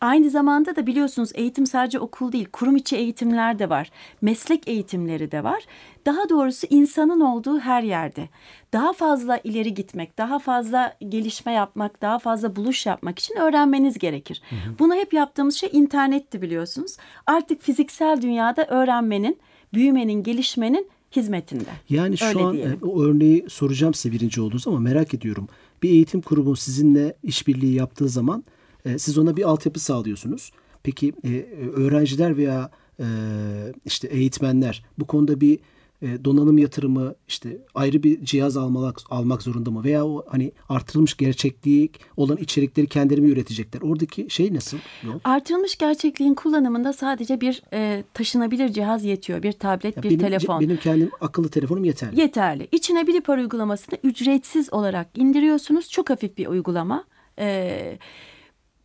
Aynı 0.00 0.30
zamanda 0.30 0.76
da 0.76 0.86
biliyorsunuz 0.86 1.30
eğitim 1.34 1.66
sadece 1.66 1.98
okul 1.98 2.32
değil, 2.32 2.48
kurum 2.52 2.76
içi 2.76 2.96
eğitimler 2.96 3.58
de 3.58 3.70
var. 3.70 3.90
Meslek 4.22 4.68
eğitimleri 4.68 5.30
de 5.30 5.44
var. 5.44 5.64
Daha 6.06 6.28
doğrusu 6.28 6.66
insanın 6.70 7.20
olduğu 7.20 7.58
her 7.60 7.82
yerde. 7.82 8.28
Daha 8.72 8.92
fazla 8.92 9.40
ileri 9.44 9.74
gitmek, 9.74 10.18
daha 10.18 10.38
fazla 10.38 10.96
gelişme 11.08 11.52
yapmak, 11.52 12.02
daha 12.02 12.18
fazla 12.18 12.56
buluş 12.56 12.86
yapmak 12.86 13.18
için 13.18 13.36
öğrenmeniz 13.36 13.98
gerekir. 13.98 14.42
Bunu 14.78 14.94
hep 14.94 15.12
yaptığımız 15.12 15.54
şey 15.54 15.68
internetti 15.72 16.42
biliyorsunuz. 16.42 16.96
Artık 17.26 17.62
fiziksel 17.62 18.22
dünyada 18.22 18.64
öğrenmenin, 18.64 19.38
büyümenin, 19.74 20.22
gelişmenin 20.22 20.88
hizmetinde. 21.16 21.70
Yani 21.88 22.18
şu 22.18 22.26
Öyle 22.26 22.42
an 22.42 22.52
diyelim. 22.52 22.78
e, 22.82 22.86
o 22.86 23.02
örneği 23.02 23.44
soracağım 23.48 23.94
size 23.94 24.14
birinci 24.14 24.40
olduğunuz 24.40 24.68
ama 24.68 24.78
merak 24.80 25.14
ediyorum. 25.14 25.48
Bir 25.82 25.90
eğitim 25.90 26.20
kurumu 26.20 26.56
sizinle 26.56 27.14
işbirliği 27.22 27.74
yaptığı 27.74 28.08
zaman 28.08 28.44
e, 28.84 28.98
siz 28.98 29.18
ona 29.18 29.36
bir 29.36 29.42
altyapı 29.42 29.80
sağlıyorsunuz. 29.80 30.52
Peki 30.82 31.12
e, 31.24 31.42
öğrenciler 31.76 32.36
veya 32.36 32.70
e, 33.00 33.04
işte 33.84 34.08
eğitmenler 34.08 34.84
bu 34.98 35.06
konuda 35.06 35.40
bir 35.40 35.58
e, 36.02 36.24
donanım 36.24 36.58
yatırımı 36.58 37.14
işte 37.28 37.58
ayrı 37.74 38.02
bir 38.02 38.24
cihaz 38.24 38.56
almak 38.56 39.00
almak 39.10 39.42
zorunda 39.42 39.70
mı 39.70 39.84
veya 39.84 40.06
o 40.06 40.24
hani 40.28 40.52
artırılmış 40.68 41.16
gerçekliği 41.16 41.90
olan 42.16 42.36
içerikleri 42.36 42.86
kendileri 42.86 43.20
mi 43.20 43.28
üretecekler? 43.28 43.80
Oradaki 43.82 44.26
şey 44.30 44.54
nasıl? 44.54 44.78
Yol? 45.02 45.20
Artırılmış 45.24 45.76
gerçekliğin 45.78 46.34
kullanımında 46.34 46.92
sadece 46.92 47.40
bir 47.40 47.62
e, 47.72 48.04
taşınabilir 48.14 48.68
cihaz 48.68 49.04
yetiyor. 49.04 49.42
Bir 49.42 49.52
tablet, 49.52 49.96
Ya 49.96 50.02
bir 50.02 50.08
benim, 50.10 50.20
telefon. 50.20 50.60
benim 50.60 50.76
kendim 50.76 51.10
akıllı 51.20 51.48
telefonum 51.48 51.84
yeterli. 51.84 52.20
Yeterli. 52.20 52.68
İçine 52.72 53.06
bir 53.06 53.20
para 53.20 53.40
uygulamasını 53.40 53.98
ücretsiz 54.02 54.72
olarak 54.72 55.06
indiriyorsunuz. 55.14 55.90
Çok 55.90 56.10
hafif 56.10 56.38
bir 56.38 56.46
uygulama. 56.46 57.04
Ee, 57.38 57.98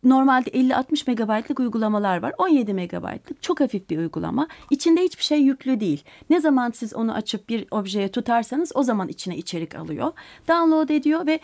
normalde 0.04 0.50
50-60 0.50 1.02
megabaytlık 1.06 1.60
uygulamalar 1.60 2.22
var. 2.22 2.32
17 2.38 2.74
megabaytlık 2.74 3.42
çok 3.42 3.60
hafif 3.60 3.90
bir 3.90 3.98
uygulama. 3.98 4.48
İçinde 4.70 5.02
hiçbir 5.02 5.22
şey 5.24 5.42
yüklü 5.42 5.80
değil. 5.80 6.04
Ne 6.30 6.40
zaman 6.40 6.70
siz 6.70 6.94
onu 6.94 7.14
açıp 7.14 7.48
bir 7.48 7.66
objeye 7.70 8.08
tutarsanız 8.08 8.72
o 8.74 8.82
zaman 8.82 9.08
içine 9.08 9.36
içerik 9.36 9.74
alıyor. 9.74 10.12
Download 10.48 10.88
ediyor 10.88 11.26
ve 11.26 11.40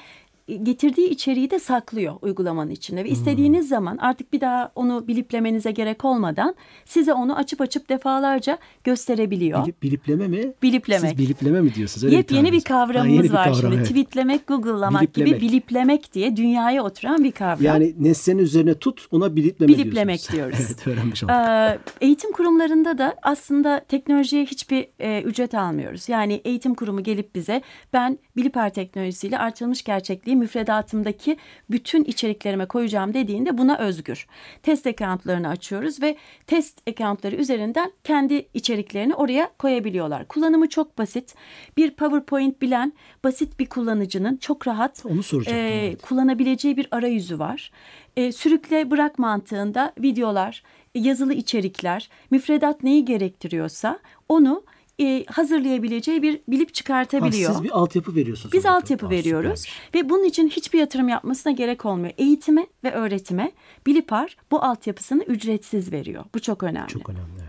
getirdiği 0.47 1.09
içeriği 1.09 1.51
de 1.51 1.59
saklıyor 1.59 2.15
uygulamanın 2.23 2.71
içinde 2.71 3.05
ve 3.05 3.09
istediğiniz 3.09 3.69
zaman 3.69 3.97
artık 3.97 4.33
bir 4.33 4.41
daha 4.41 4.73
onu 4.75 5.09
biliplemenize 5.09 5.71
gerek 5.71 6.05
olmadan 6.05 6.55
size 6.85 7.13
onu 7.13 7.37
açıp 7.37 7.61
açıp 7.61 7.89
defalarca 7.89 8.59
gösterebiliyor. 8.85 9.65
Bilip, 9.65 9.83
bilipleme 9.83 10.29
mi? 10.29 10.53
Biliplemek. 10.63 11.11
Siz 11.11 11.19
bilipleme 11.19 11.61
mi 11.61 11.75
diyorsunuz? 11.75 12.05
Öyle 12.05 12.17
Yepyeni 12.17 12.53
bir. 12.53 12.59
Ha, 12.59 12.65
kavramımız 12.65 13.17
yeni 13.17 13.25
bir 13.25 13.33
var 13.33 13.45
kavram, 13.45 13.61
şimdi. 13.61 13.75
evet. 13.75 13.89
Tweetlemek, 13.89 14.47
Google'lamak 14.47 15.03
Biliplemek. 15.03 15.41
gibi 15.41 15.49
biliplemek 15.49 16.13
diye 16.15 16.37
dünyaya 16.37 16.85
oturan 16.85 17.25
bir 17.25 17.33
kavram. 17.33 17.65
Yani 17.65 17.95
nesnenin 17.99 18.39
üzerine 18.39 18.75
tut 18.75 19.07
ona 19.11 19.37
bilipleme 19.37 19.73
Biliplemek 19.73 20.33
diyorsunuz. 20.33 20.33
diyoruz. 20.37 20.59
evet 20.61 20.87
öğrenmiş 20.87 21.25
olduk. 21.25 21.35
Ee, 21.35 21.79
eğitim 22.01 22.33
kurumlarında 22.33 22.99
da 22.99 23.15
aslında 23.23 23.85
teknolojiye 23.89 24.45
hiçbir 24.45 24.89
e, 24.99 25.23
ücret 25.23 25.55
almıyoruz. 25.55 26.09
Yani 26.09 26.41
eğitim 26.45 26.75
kurumu 26.75 27.03
gelip 27.03 27.35
bize 27.35 27.63
ben 27.93 28.19
Biliper 28.37 28.75
teknolojisiyle 28.75 29.39
artırılmış 29.39 29.83
gerçekliği 29.85 30.36
müfredatımdaki 30.37 31.37
bütün 31.71 32.05
içeriklerime 32.05 32.67
koyacağım 32.67 33.15
dediğinde 33.15 33.59
buna 33.59 33.79
özgür. 33.79 34.27
Test 34.63 34.87
accountlarını 34.87 35.49
açıyoruz 35.49 36.03
ve 36.03 36.17
test 36.47 36.89
accountları 36.89 37.37
üzerinden 37.37 37.93
kendi 38.05 38.49
içeriklerini 38.55 39.15
oraya 39.15 39.51
koyabiliyorlar. 39.59 40.29
Kullanımı 40.29 40.69
çok 40.69 40.99
basit. 40.99 41.35
Bir 41.77 41.91
PowerPoint 41.91 42.63
bilen 42.63 42.93
basit 43.25 43.59
bir 43.59 43.67
kullanıcının 43.67 44.37
çok 44.37 44.67
rahat 44.69 45.03
Onu 45.07 45.21
e, 45.47 45.51
evet. 45.51 46.03
kullanabileceği 46.03 46.77
bir 46.77 46.89
arayüzü 46.91 47.39
var. 47.39 47.71
E, 48.17 48.33
sürükle 48.33 48.91
bırak 48.91 49.19
mantığında 49.19 49.93
videolar, 49.99 50.63
yazılı 50.95 51.33
içerikler, 51.33 52.11
müfredat 52.31 52.83
neyi 52.83 53.05
gerektiriyorsa 53.05 53.99
onu 54.29 54.65
e, 55.01 55.25
hazırlayabileceği 55.25 56.23
bir 56.23 56.41
bilip 56.49 56.69
Ha, 56.69 56.73
çıkartabiliyor. 56.73 57.53
siz 57.53 57.63
bir 57.65 57.71
altyapı 57.79 58.15
veriyorsunuz. 58.15 58.53
Biz 58.53 58.67
altyapı 58.67 59.07
Aa, 59.07 59.11
veriyoruz 59.11 59.61
süpermiş. 59.61 59.95
ve 59.95 60.09
bunun 60.11 60.25
için 60.25 60.49
hiçbir 60.49 60.79
yatırım 60.79 61.09
yapmasına 61.09 61.53
gerek 61.53 61.85
olmuyor. 61.85 62.13
Eğitime 62.19 62.67
ve 62.85 62.93
öğretime 62.93 63.53
Bilipar 63.87 64.37
bu 64.51 64.63
altyapısını 64.65 65.23
ücretsiz 65.25 65.93
veriyor. 65.93 66.25
Bu 66.35 66.41
çok 66.41 66.63
önemli. 66.63 66.89
Çok 66.89 67.09
önemli 67.09 67.46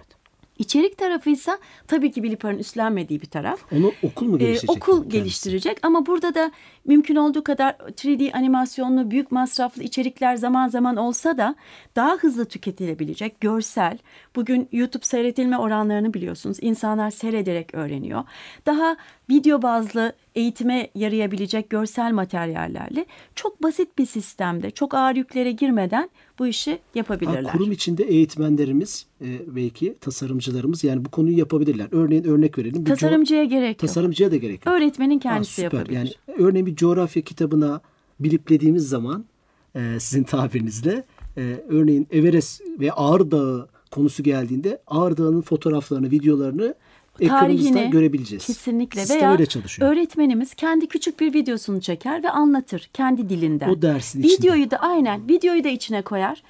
İçerik 0.58 0.98
tarafıysa 0.98 1.58
tabii 1.88 2.12
ki 2.12 2.24
Bilipar'ın 2.24 2.58
üstlenmediği 2.60 3.22
bir 3.22 3.26
taraf. 3.26 3.60
Onu 3.72 3.92
okul 4.04 4.26
mu 4.28 4.36
Ee, 4.36 4.40
geliştirecek? 4.40 4.70
okul 4.78 4.94
kendisi? 5.02 5.10
geliştirecek 5.18 5.78
ama 5.86 6.06
burada 6.06 6.36
da 6.36 6.52
mümkün 6.86 7.16
olduğu 7.16 7.44
kadar 7.44 7.72
3D 7.72 8.32
animasyonlu 8.34 9.12
büyük 9.12 9.32
masraflı 9.32 9.84
içerikler 9.84 10.36
zaman 10.36 10.68
zaman 10.68 10.96
olsa 10.98 11.38
da 11.38 11.56
daha 11.96 12.14
hızlı 12.16 12.46
tüketilebilecek 12.46 13.42
görsel. 13.42 13.98
Bugün 14.36 14.68
YouTube 14.72 15.04
seyretilme 15.06 15.58
oranlarını 15.58 16.14
biliyorsunuz. 16.14 16.58
İnsanlar 16.62 17.10
seyrederek 17.12 17.76
öğreniyor. 17.76 18.24
Daha 18.66 18.98
video 19.30 19.62
bazlı 19.62 20.14
eğitime 20.36 20.90
yarayabilecek 20.96 21.70
görsel 21.70 22.12
materyallerle 22.12 23.06
çok 23.36 23.64
basit 23.64 23.98
bir 23.98 24.06
sistemde 24.06 24.72
çok 24.72 24.94
ağır 24.94 25.16
yüklere 25.16 25.52
girmeden 25.52 26.10
bu 26.40 26.48
işi 26.48 26.72
Ha, 26.72 26.78
yapabilirler. 26.96 27.52
kurum 27.52 27.72
içinde 27.72 28.04
eğitmenlerimiz 28.04 29.06
e, 29.22 29.56
belki 29.56 29.96
tasarımcılarımız 30.02 30.84
yani 30.84 31.06
bu 31.06 31.10
konuyu 31.12 31.38
yapabilirler. 31.38 31.88
Örneğin 31.92 32.24
örnek 32.24 32.58
verelim. 32.58 32.86
Bir 32.86 32.90
co- 32.92 32.94
Tasarımcıya 32.94 33.44
gerek 33.44 33.70
yok. 33.70 33.80
tasarımcıya 33.80 34.32
da 34.32 34.36
gerek 34.38 34.66
yok. 34.66 34.76
Öğretmenin 34.76 35.16
Ha, 35.16 35.20
kendisi 35.20 35.52
süper. 35.54 35.64
yapabilir. 35.78 35.96
Yani 35.98 36.10
örneğin 36.40 36.66
bir 36.66 36.76
coğrafya 36.76 37.22
kitabına 37.22 37.82
biliplediğimiz 38.20 38.90
zaman 38.90 39.26
e, 39.76 39.98
sizin 40.00 40.24
tabirinizle 40.24 41.04
e, 41.38 41.64
örneğin 41.70 42.08
Everest 42.12 42.62
ve 42.80 42.92
Ağrı 42.92 43.32
Dağı 43.32 43.68
konusu 43.92 44.24
geldiğinde 44.24 44.82
Ağrı 44.88 45.18
Dağı'nın 45.18 45.42
fotoğraflarını, 45.42 46.12
videolarını 46.12 46.76
ekranımızda 47.22 47.84
görebileceğiz. 47.84 48.46
kesinlikle 48.46 49.00
Sistem 49.00 49.20
veya 49.20 49.32
öyle 49.32 49.46
çalışıyor. 49.46 49.92
öğretmenimiz 49.92 50.54
kendi 50.54 50.88
küçük 50.88 51.20
bir 51.20 51.34
videosunu 51.34 51.82
çeker 51.82 52.24
ve 52.24 52.30
anlatır 52.30 52.90
kendi 52.94 53.30
dilinden. 53.30 53.70
O 53.70 53.82
dersin 53.82 54.24
içinde. 54.24 54.34
Videoyu 54.34 54.72
da 54.72 54.78
aynen 54.78 55.28
videoyu 55.30 55.64
da 55.64 55.70
içine 55.70 56.02
koyar. 56.02 56.44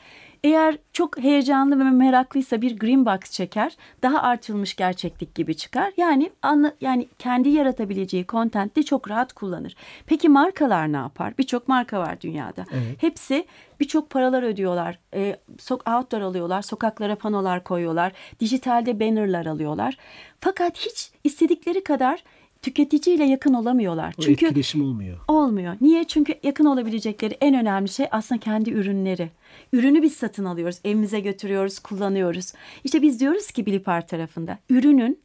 Eğer 0.44 0.78
çok 0.94 1.20
heyecanlı 1.20 1.80
ve 1.80 1.84
meraklıysa 1.84 2.62
bir 2.62 2.80
green 2.80 3.06
box 3.06 3.20
çeker. 3.32 3.78
Daha 4.04 4.22
artırılmış 4.22 4.76
gerçeklik 4.76 5.36
gibi 5.36 5.56
çıkar. 5.56 5.94
Yani 5.98 6.32
anla, 6.42 6.74
yani 6.82 7.08
kendi 7.20 7.50
yaratabileceği 7.50 8.26
content'te 8.28 8.84
çok 8.84 9.10
rahat 9.10 9.34
kullanır. 9.34 9.76
Peki 10.06 10.30
markalar 10.30 10.94
ne 10.94 10.98
yapar? 10.98 11.34
Birçok 11.38 11.68
marka 11.68 12.00
var 12.00 12.22
dünyada. 12.22 12.66
Evet. 12.72 13.04
Hepsi 13.04 13.46
birçok 13.80 14.10
paralar 14.10 14.44
ödüyorlar. 14.44 15.00
E, 15.14 15.36
sok 15.60 15.90
outdoor 15.90 16.22
alıyorlar, 16.22 16.62
sokaklara 16.62 17.16
panolar 17.16 17.64
koyuyorlar, 17.64 18.12
dijitalde 18.40 19.00
bannerlar 19.00 19.46
alıyorlar. 19.46 19.98
Fakat 20.40 20.78
hiç 20.78 21.12
istedikleri 21.24 21.84
kadar 21.84 22.24
tüketiciyle 22.62 23.24
yakın 23.24 23.54
olamıyorlar. 23.54 24.16
O 24.20 24.22
Çünkü 24.22 24.46
etkileşim 24.46 24.82
olmuyor. 24.82 25.18
Olmuyor. 25.28 25.76
Niye? 25.82 26.04
Çünkü 26.04 26.34
yakın 26.44 26.66
olabilecekleri 26.66 27.38
en 27.42 27.56
önemli 27.56 27.90
şey 27.90 28.08
aslında 28.12 28.42
kendi 28.42 28.72
ürünleri. 28.72 29.30
Ürünü 29.74 30.02
biz 30.02 30.14
satın 30.14 30.46
alıyoruz, 30.46 30.80
evimize 30.86 31.20
götürüyoruz, 31.20 31.80
kullanıyoruz. 31.80 32.54
İşte 32.84 33.02
biz 33.02 33.20
diyoruz 33.20 33.52
ki 33.52 33.66
Bilipar 33.66 34.08
tarafında 34.08 34.60
ürünün 34.70 35.20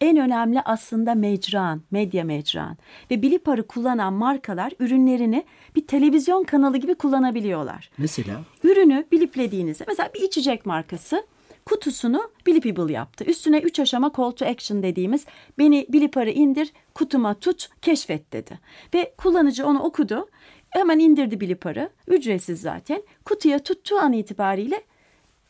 en 0.00 0.16
önemli 0.16 0.60
aslında 0.60 1.14
mecran, 1.14 1.82
medya 1.90 2.24
mecran. 2.24 2.76
Ve 3.10 3.22
Bilipar'ı 3.22 3.66
kullanan 3.66 4.12
markalar 4.12 4.72
ürünlerini 4.78 5.44
bir 5.76 5.86
televizyon 5.86 6.44
kanalı 6.44 6.76
gibi 6.76 6.94
kullanabiliyorlar. 6.94 7.90
Mesela 7.98 8.40
Ürünü 8.64 9.06
biliplediğinizde 9.12 9.84
mesela 9.88 10.10
bir 10.14 10.20
içecek 10.20 10.66
markası 10.66 11.24
kutusunu 11.68 12.30
Bilipable 12.46 12.92
yaptı. 12.92 13.24
Üstüne 13.24 13.58
3 13.58 13.80
aşama 13.80 14.12
call 14.16 14.30
to 14.30 14.46
action 14.46 14.82
dediğimiz 14.82 15.26
beni 15.58 15.86
Bilipar'ı 15.88 16.30
indir, 16.30 16.72
kutuma 16.94 17.34
tut, 17.34 17.68
keşfet 17.82 18.32
dedi. 18.32 18.58
Ve 18.94 19.14
kullanıcı 19.18 19.66
onu 19.66 19.82
okudu. 19.82 20.28
Hemen 20.70 20.98
indirdi 20.98 21.40
Bilipar'ı. 21.40 21.90
Ücretsiz 22.08 22.60
zaten. 22.60 23.02
Kutuya 23.24 23.58
tuttuğu 23.58 23.96
an 23.96 24.12
itibariyle 24.12 24.82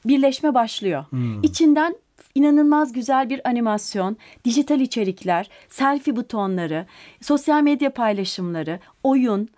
birleşme 0.04 0.54
başlıyor. 0.54 1.04
İçinden 1.42 1.96
inanılmaz 2.34 2.92
güzel 2.92 3.30
bir 3.30 3.48
animasyon, 3.48 4.16
dijital 4.44 4.80
içerikler, 4.80 5.48
selfie 5.68 6.16
butonları, 6.16 6.86
sosyal 7.20 7.62
medya 7.62 7.90
paylaşımları, 7.90 8.80
oyun, 9.02 9.48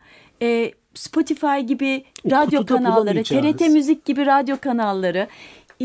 e, 0.42 0.72
Spotify 0.94 1.58
gibi 1.66 2.04
O 2.26 2.30
radyo 2.30 2.66
kanalları, 2.66 3.22
TRT. 3.22 3.68
Müzik 3.68 4.04
gibi 4.04 4.26
radyo 4.26 4.56
kanalları. 4.60 5.28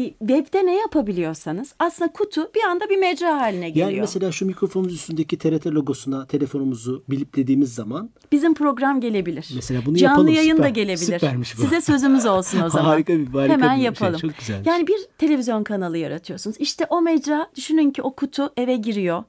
Web'de 0.03 0.65
ne 0.65 0.75
yapabiliyorsanız 0.77 1.73
aslında 1.79 2.11
kutu 2.11 2.49
bir 2.55 2.63
anda 2.63 2.89
bir 2.89 2.97
mecra 2.97 3.41
haline 3.41 3.69
geliyor. 3.69 3.89
yani 3.89 3.99
mesela 4.01 4.31
şu 4.31 4.45
mikrofonumuz 4.45 4.93
üstündeki 4.93 5.37
TRT 5.37 5.67
logosuna 5.67 6.25
telefonumuzu 6.27 7.03
biliplediğimiz 7.09 7.73
zaman 7.75 8.09
Bizim 8.31 8.53
program 8.53 9.01
gelebilir. 9.01 9.49
Mesela 9.55 9.81
bunu 9.85 9.97
Canlı 9.97 10.11
yapalım, 10.11 10.33
yayın 10.35 10.51
da 10.51 10.55
süper. 10.57 10.69
gelebilir. 10.69 10.97
Süpermiş 11.19 11.57
bu. 11.57 11.61
Size 11.61 11.81
sözümüz 11.81 12.25
olsun 12.25 12.61
o 12.61 12.69
zaman. 12.69 12.85
Harika 12.85 13.13
bir- 13.13 13.27
harika 13.27 13.53
Hemen 13.53 13.69
bir 13.71 13.75
şey, 13.75 13.85
yapalım. 13.85 14.19
çok 14.19 14.37
güzelmiş. 14.39 14.67
Yani 14.67 14.87
bir 14.87 14.97
televizyon 15.17 15.63
kanalı 15.63 15.97
yaratıyorsunuz. 15.97 16.55
İşte 16.59 16.85
o 16.89 17.01
mecra 17.01 17.47
düşünün 17.55 17.91
ki 17.91 18.01
o 18.01 18.15
kutu 18.15 18.49
eve 18.57 18.75
giriyor. 18.75 19.23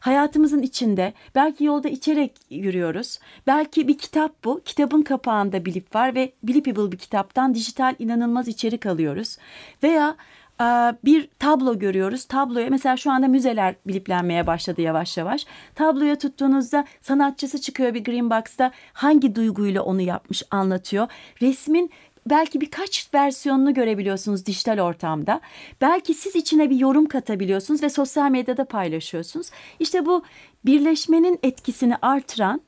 Hayatımızın 0.00 0.62
içinde 0.62 1.12
belki 1.34 1.64
yolda 1.64 1.88
içerek 1.88 2.32
yürüyoruz. 2.50 3.18
Belki 3.46 3.88
bir 3.88 3.98
kitap 3.98 4.44
bu. 4.44 4.60
Kitabın 4.64 5.02
kapağında 5.02 5.64
Bilip 5.64 5.94
var 5.94 6.14
ve 6.14 6.32
Bilipable 6.42 6.92
bir 6.92 6.98
kitaptan 6.98 7.54
dijital 7.54 7.94
inanılmaz 7.98 8.48
içerik 8.48 8.86
alıyoruz. 8.86 9.36
Veya 9.82 10.16
e, 10.60 10.64
bir 11.04 11.28
tablo 11.38 11.78
görüyoruz. 11.78 12.24
Tabloya 12.24 12.70
mesela 12.70 12.96
şu 12.96 13.10
anda 13.10 13.28
müzeler 13.28 13.74
biliplenmeye 13.86 14.46
başladı 14.46 14.80
yavaş 14.82 15.16
yavaş. 15.16 15.46
Tabloya 15.74 16.18
tuttuğunuzda 16.18 16.84
sanatçısı 17.00 17.60
çıkıyor 17.60 17.94
bir 17.94 18.04
green 18.04 18.30
box'ta 18.30 18.72
hangi 18.92 19.34
duyguyla 19.34 19.82
onu 19.82 20.00
yapmış 20.00 20.42
anlatıyor. 20.50 21.08
Resmin 21.42 21.90
belki 22.26 22.60
birkaç 22.60 23.14
versiyonunu 23.14 23.74
görebiliyorsunuz 23.74 24.46
dijital 24.46 24.78
ortamda. 24.78 25.40
Belki 25.80 26.14
siz 26.14 26.36
içine 26.36 26.70
bir 26.70 26.76
yorum 26.76 27.06
katabiliyorsunuz 27.06 27.82
ve 27.82 27.88
sosyal 27.88 28.30
medyada 28.30 28.64
paylaşıyorsunuz. 28.64 29.46
İşte 29.80 30.06
bu 30.06 30.22
birleşmenin 30.64 31.38
etkisini 31.42 31.96
artıran 32.02 32.60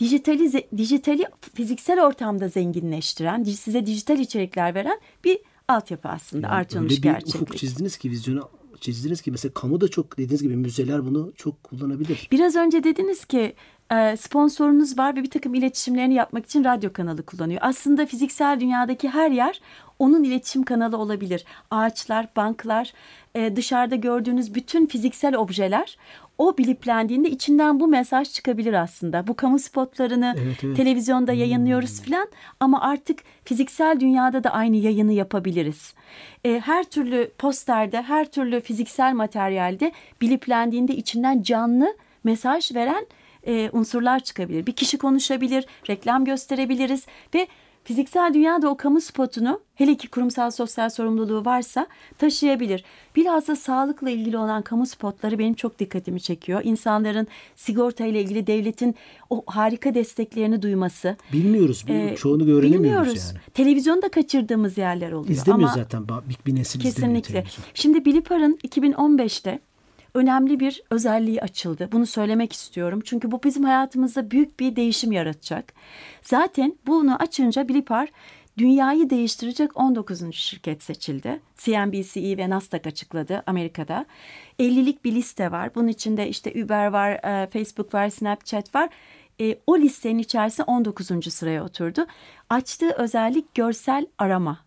dijitali, 0.00 0.64
dijitali 0.76 1.24
fiziksel 1.54 2.04
ortamda 2.04 2.48
zenginleştiren, 2.48 3.44
size 3.44 3.86
dijital 3.86 4.18
içerikler 4.18 4.74
veren 4.74 5.00
bir 5.24 5.38
altyapı 5.68 6.08
aslında 6.08 6.48
artırılmış 6.48 6.92
öyle 6.92 7.02
bir 7.02 7.08
ufuk 7.08 7.24
gerçeklik. 7.24 7.58
çizdiniz 7.58 7.96
ki 7.96 8.10
vizyonu 8.10 8.48
çizdiniz 8.82 9.22
ki 9.22 9.30
mesela 9.30 9.54
kamu 9.54 9.80
da 9.80 9.88
çok 9.88 10.18
dediğiniz 10.18 10.42
gibi 10.42 10.56
müzeler 10.56 11.06
bunu 11.06 11.32
çok 11.36 11.62
kullanabilir. 11.62 12.28
Biraz 12.32 12.56
önce 12.56 12.84
dediniz 12.84 13.24
ki 13.24 13.54
e, 13.92 14.16
sponsorunuz 14.16 14.98
var 14.98 15.16
ve 15.16 15.22
bir 15.22 15.30
takım 15.30 15.54
iletişimlerini 15.54 16.14
yapmak 16.14 16.46
için 16.46 16.64
radyo 16.64 16.92
kanalı 16.92 17.22
kullanıyor. 17.22 17.60
Aslında 17.62 18.06
fiziksel 18.06 18.60
dünyadaki 18.60 19.08
her 19.08 19.30
yer 19.30 19.60
onun 19.98 20.24
iletişim 20.24 20.62
kanalı 20.62 20.96
olabilir. 20.96 21.44
Ağaçlar, 21.70 22.28
banklar, 22.36 22.92
e, 23.34 23.56
dışarıda 23.56 23.96
gördüğünüz 23.96 24.54
bütün 24.54 24.86
fiziksel 24.86 25.36
objeler 25.36 25.96
o 26.42 26.58
biliplendiğinde 26.58 27.30
içinden 27.30 27.80
bu 27.80 27.88
mesaj 27.88 28.32
çıkabilir 28.32 28.72
aslında. 28.72 29.26
Bu 29.26 29.36
kamu 29.36 29.58
spotlarını 29.58 30.34
Evet, 30.38 30.64
evet. 30.64 30.76
televizyonda 30.76 31.32
yayınlıyoruz 31.32 32.00
filan 32.00 32.28
ama 32.60 32.80
artık 32.80 33.18
fiziksel 33.44 34.00
dünyada 34.00 34.44
da 34.44 34.50
aynı 34.50 34.76
yayını 34.76 35.12
yapabiliriz. 35.12 35.94
E, 36.44 36.60
her 36.64 36.84
türlü 36.84 37.30
posterde, 37.38 38.02
her 38.02 38.30
türlü 38.30 38.60
fiziksel 38.60 39.14
materyalde 39.14 39.92
biliplendiğinde 40.20 40.96
içinden 40.96 41.42
canlı 41.42 41.96
mesaj 42.24 42.74
veren 42.74 43.06
e, 43.46 43.70
unsurlar 43.72 44.20
çıkabilir. 44.20 44.66
Bir 44.66 44.72
kişi 44.72 44.98
konuşabilir, 44.98 45.66
reklam 45.88 46.24
gösterebiliriz 46.24 47.06
ve 47.34 47.46
fiziksel 47.84 48.34
dünyada 48.34 48.68
o 48.68 48.76
kamu 48.76 49.00
spotunu 49.00 49.60
hele 49.74 49.94
ki 49.96 50.08
kurumsal 50.08 50.50
sosyal 50.50 50.90
sorumluluğu 50.90 51.44
varsa 51.44 51.86
taşıyabilir. 52.18 52.84
Bilhassa 53.16 53.56
sağlıkla 53.56 54.10
ilgili 54.10 54.38
olan 54.38 54.62
kamu 54.62 54.86
spotları 54.86 55.38
benim 55.38 55.54
çok 55.54 55.78
dikkatimi 55.78 56.20
çekiyor. 56.20 56.60
İnsanların 56.64 57.26
sigorta 57.56 58.06
ile 58.06 58.20
ilgili 58.22 58.46
devletin 58.46 58.94
o 59.30 59.42
harika 59.46 59.94
desteklerini 59.94 60.62
duyması. 60.62 61.16
Bilmiyoruz. 61.32 61.84
Bu, 61.88 61.92
Ee, 61.92 62.16
çoğunu 62.16 62.42
öğrenemiyoruz 62.42 62.84
bilmiyoruz. 62.84 63.24
yani. 63.34 63.38
Televizyonda 63.54 64.08
kaçırdığımız 64.08 64.78
yerler 64.78 65.12
oluyor. 65.12 65.30
İzlemiyor 65.30 65.68
Ama 65.70 65.78
zaten. 65.82 66.08
Bir, 66.08 66.36
bir 66.46 66.54
nesil 66.58 66.80
izlemiyor 66.80 66.94
Kesinlikle. 66.94 67.32
televizyon. 67.32 67.64
Şimdi 67.74 68.04
Bilipar'ın 68.04 68.58
2015'te 68.68 69.60
önemli 70.14 70.60
bir 70.60 70.82
özelliği 70.90 71.42
açıldı. 71.42 71.88
Bunu 71.92 72.06
söylemek 72.06 72.52
istiyorum. 72.52 73.00
Çünkü 73.04 73.30
bu 73.30 73.42
bizim 73.42 73.64
hayatımızda 73.64 74.30
büyük 74.30 74.60
bir 74.60 74.76
değişim 74.76 75.12
yaratacak. 75.12 75.72
Zaten 76.22 76.76
bunu 76.86 77.16
açınca 77.16 77.68
Bilipar 77.68 78.08
dünyayı 78.58 79.10
değiştirecek 79.10 79.80
19. 79.80 80.34
şirket 80.34 80.82
seçildi. 80.82 81.40
CNBC 81.56 82.36
ve 82.36 82.50
Nasdaq 82.50 82.88
açıkladı 82.88 83.42
Amerika'da. 83.46 84.06
50'lik 84.58 85.04
bir 85.04 85.14
liste 85.14 85.50
var. 85.52 85.74
Bunun 85.74 85.88
içinde 85.88 86.28
işte 86.28 86.64
Uber 86.64 86.86
var, 86.86 87.10
e, 87.10 87.46
Facebook 87.50 87.94
var, 87.94 88.08
Snapchat 88.08 88.74
var. 88.74 88.88
E, 89.40 89.58
o 89.66 89.78
listenin 89.78 90.18
içerisinde 90.18 90.64
19. 90.66 91.34
sıraya 91.34 91.64
oturdu. 91.64 92.06
Açtığı 92.50 92.90
özellik 92.90 93.54
görsel 93.54 94.06
arama. 94.18 94.58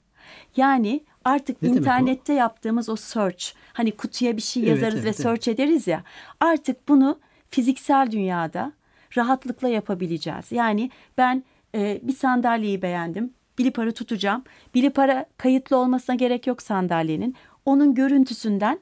Yani 0.57 1.03
artık 1.25 1.61
Ne 1.61 1.69
internette 1.69 2.33
yaptığımız 2.33 2.89
o 2.89 2.95
search, 2.95 3.45
hani 3.73 3.91
kutuya 3.91 4.37
bir 4.37 4.41
şey 4.41 4.63
Evet, 4.63 4.71
yazarız 4.71 4.93
evet, 4.93 5.05
ve 5.05 5.09
evet. 5.09 5.19
search 5.19 5.47
ederiz 5.47 5.87
ya. 5.87 6.03
Artık 6.39 6.87
bunu 6.87 7.19
fiziksel 7.49 8.11
dünyada 8.11 8.71
rahatlıkla 9.17 9.69
yapabileceğiz. 9.69 10.51
Yani 10.51 10.91
ben 11.17 11.43
e, 11.75 11.99
bir 12.03 12.15
sandalyeyi 12.15 12.81
beğendim. 12.81 13.33
Bilipar'ı 13.57 13.91
tutacağım. 13.91 14.43
Bilipar'a 14.75 15.25
kayıtlı 15.37 15.77
olmasına 15.77 16.15
gerek 16.15 16.47
yok 16.47 16.61
sandalyenin. 16.61 17.35
Onun 17.65 17.93
görüntüsünden 17.93 18.79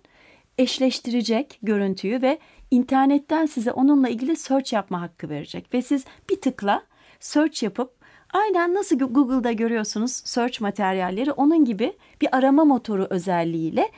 eşleştirecek 0.58 1.60
görüntüyü 1.64 2.22
ve 2.22 2.40
internetten 2.72 3.46
size 3.46 3.72
onunla 3.72 4.10
ilgili 4.10 4.36
search 4.36 4.74
yapma 4.74 5.02
hakkı 5.02 5.30
verecek. 5.30 5.74
Ve 5.74 5.82
siz 5.82 6.06
bir 6.30 6.42
tıkla 6.42 6.84
search 7.20 7.64
yapıp 7.64 8.03
aynen 8.34 8.74
nasıl 8.74 9.00
Google'da 9.00 9.52
görüyorsunuz 9.52 10.12
search 10.12 10.62
materyalleri 10.62 11.32
onun 11.32 11.66
gibi 11.66 11.94
bir 12.22 12.38
arama 12.38 12.66
motoru 12.66 13.08
özelliğiyle 13.10 13.92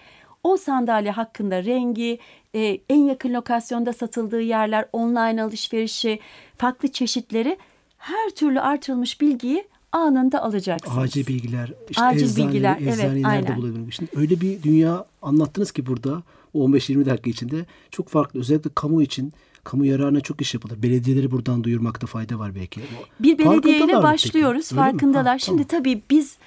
o 0.44 0.58
sandalye 0.58 1.12
hakkında 1.12 1.64
rengi, 1.64 2.20
e, 2.56 2.78
en 2.90 3.00
yakın 3.00 3.34
lokasyonda 3.34 3.94
satıldığı 3.94 4.42
yerler, 4.42 4.86
online 4.94 5.44
alışverişi, 5.44 6.20
farklı 6.58 6.92
çeşitleri 6.92 7.58
her 7.98 8.30
türlü 8.30 8.60
artırılmış 8.60 9.22
bilgiyi 9.22 9.68
anında 9.92 10.44
alacaksınız. 10.44 10.98
Acil 10.98 11.28
bilgiler, 11.28 11.74
işte 11.90 12.04
Acil 12.04 12.26
eczane, 12.26 12.48
bilgiler, 12.48 12.78
eczaneyi 12.78 13.04
evet, 13.04 13.26
nerede 13.26 13.58
bulabilirim? 13.58 13.92
Şimdi 13.92 14.12
öyle 14.16 14.42
bir 14.42 14.64
dünya 14.64 15.06
anlattınız 15.22 15.72
ki 15.72 15.86
burada 15.86 16.24
o 16.54 16.70
15-20 16.70 17.06
dakika 17.06 17.30
içinde 17.30 17.66
çok 17.92 18.10
farklı. 18.10 18.40
Özellikle 18.40 18.70
kamu 18.76 19.02
için 19.02 19.34
kamu 19.66 19.86
yararına 19.86 20.22
çok 20.22 20.42
iş 20.42 20.54
yapılır. 20.54 20.84
Belediyeleri 20.84 21.32
buradan 21.32 21.64
duyurmakta 21.64 22.08
fayda 22.08 22.40
var 22.40 22.56
belki. 22.56 22.82
Bir 23.20 23.38
belediyeyle 23.38 24.04
başlıyoruz. 24.04 24.70
peki? 24.70 24.76
Farkındalar. 24.76 25.26
Ha, 25.26 25.40
Şimdi 25.40 25.68
tamam. 25.68 25.84
tabii 25.84 26.02
biz 26.10 26.38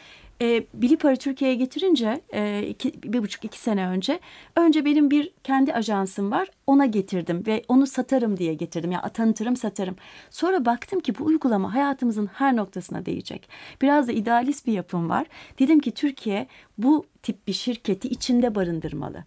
e, 0.43 0.67
Bilipar'ı 0.75 1.17
Türkiye'ye 1.17 1.57
getirince 1.57 2.21
e, 2.35 2.67
iki, 2.69 3.03
bir 3.03 3.23
buçuk 3.23 3.45
iki 3.45 3.61
sene 3.61 3.89
önce 3.89 4.21
önce 4.57 4.85
benim 4.85 5.11
bir 5.11 5.31
kendi 5.45 5.73
ajansım 5.75 6.31
var. 6.31 6.49
Ona 6.67 6.87
getirdim 6.87 7.47
ve 7.47 7.65
onu 7.69 7.87
satarım 7.87 8.37
diye 8.37 8.55
getirdim. 8.55 8.91
Ya 8.93 9.01
yani 9.03 9.13
tanıtırım 9.13 9.57
satarım. 9.57 9.97
Sonra 10.31 10.65
baktım 10.65 11.01
ki 11.01 11.19
bu 11.19 11.25
uygulama 11.25 11.75
hayatımızın 11.75 12.27
her 12.27 12.57
noktasına 12.57 13.07
değecek. 13.07 13.49
Biraz 13.83 14.09
da 14.09 14.13
idealist 14.13 14.67
bir 14.67 14.73
yapım 14.73 15.09
var. 15.09 15.27
Dedim 15.59 15.81
ki 15.81 15.91
Türkiye 15.91 16.47
bu 16.79 17.07
tip 17.23 17.47
bir 17.49 17.53
şirketi 17.53 18.09
içinde 18.09 18.55
barındırmalı. 18.55 19.25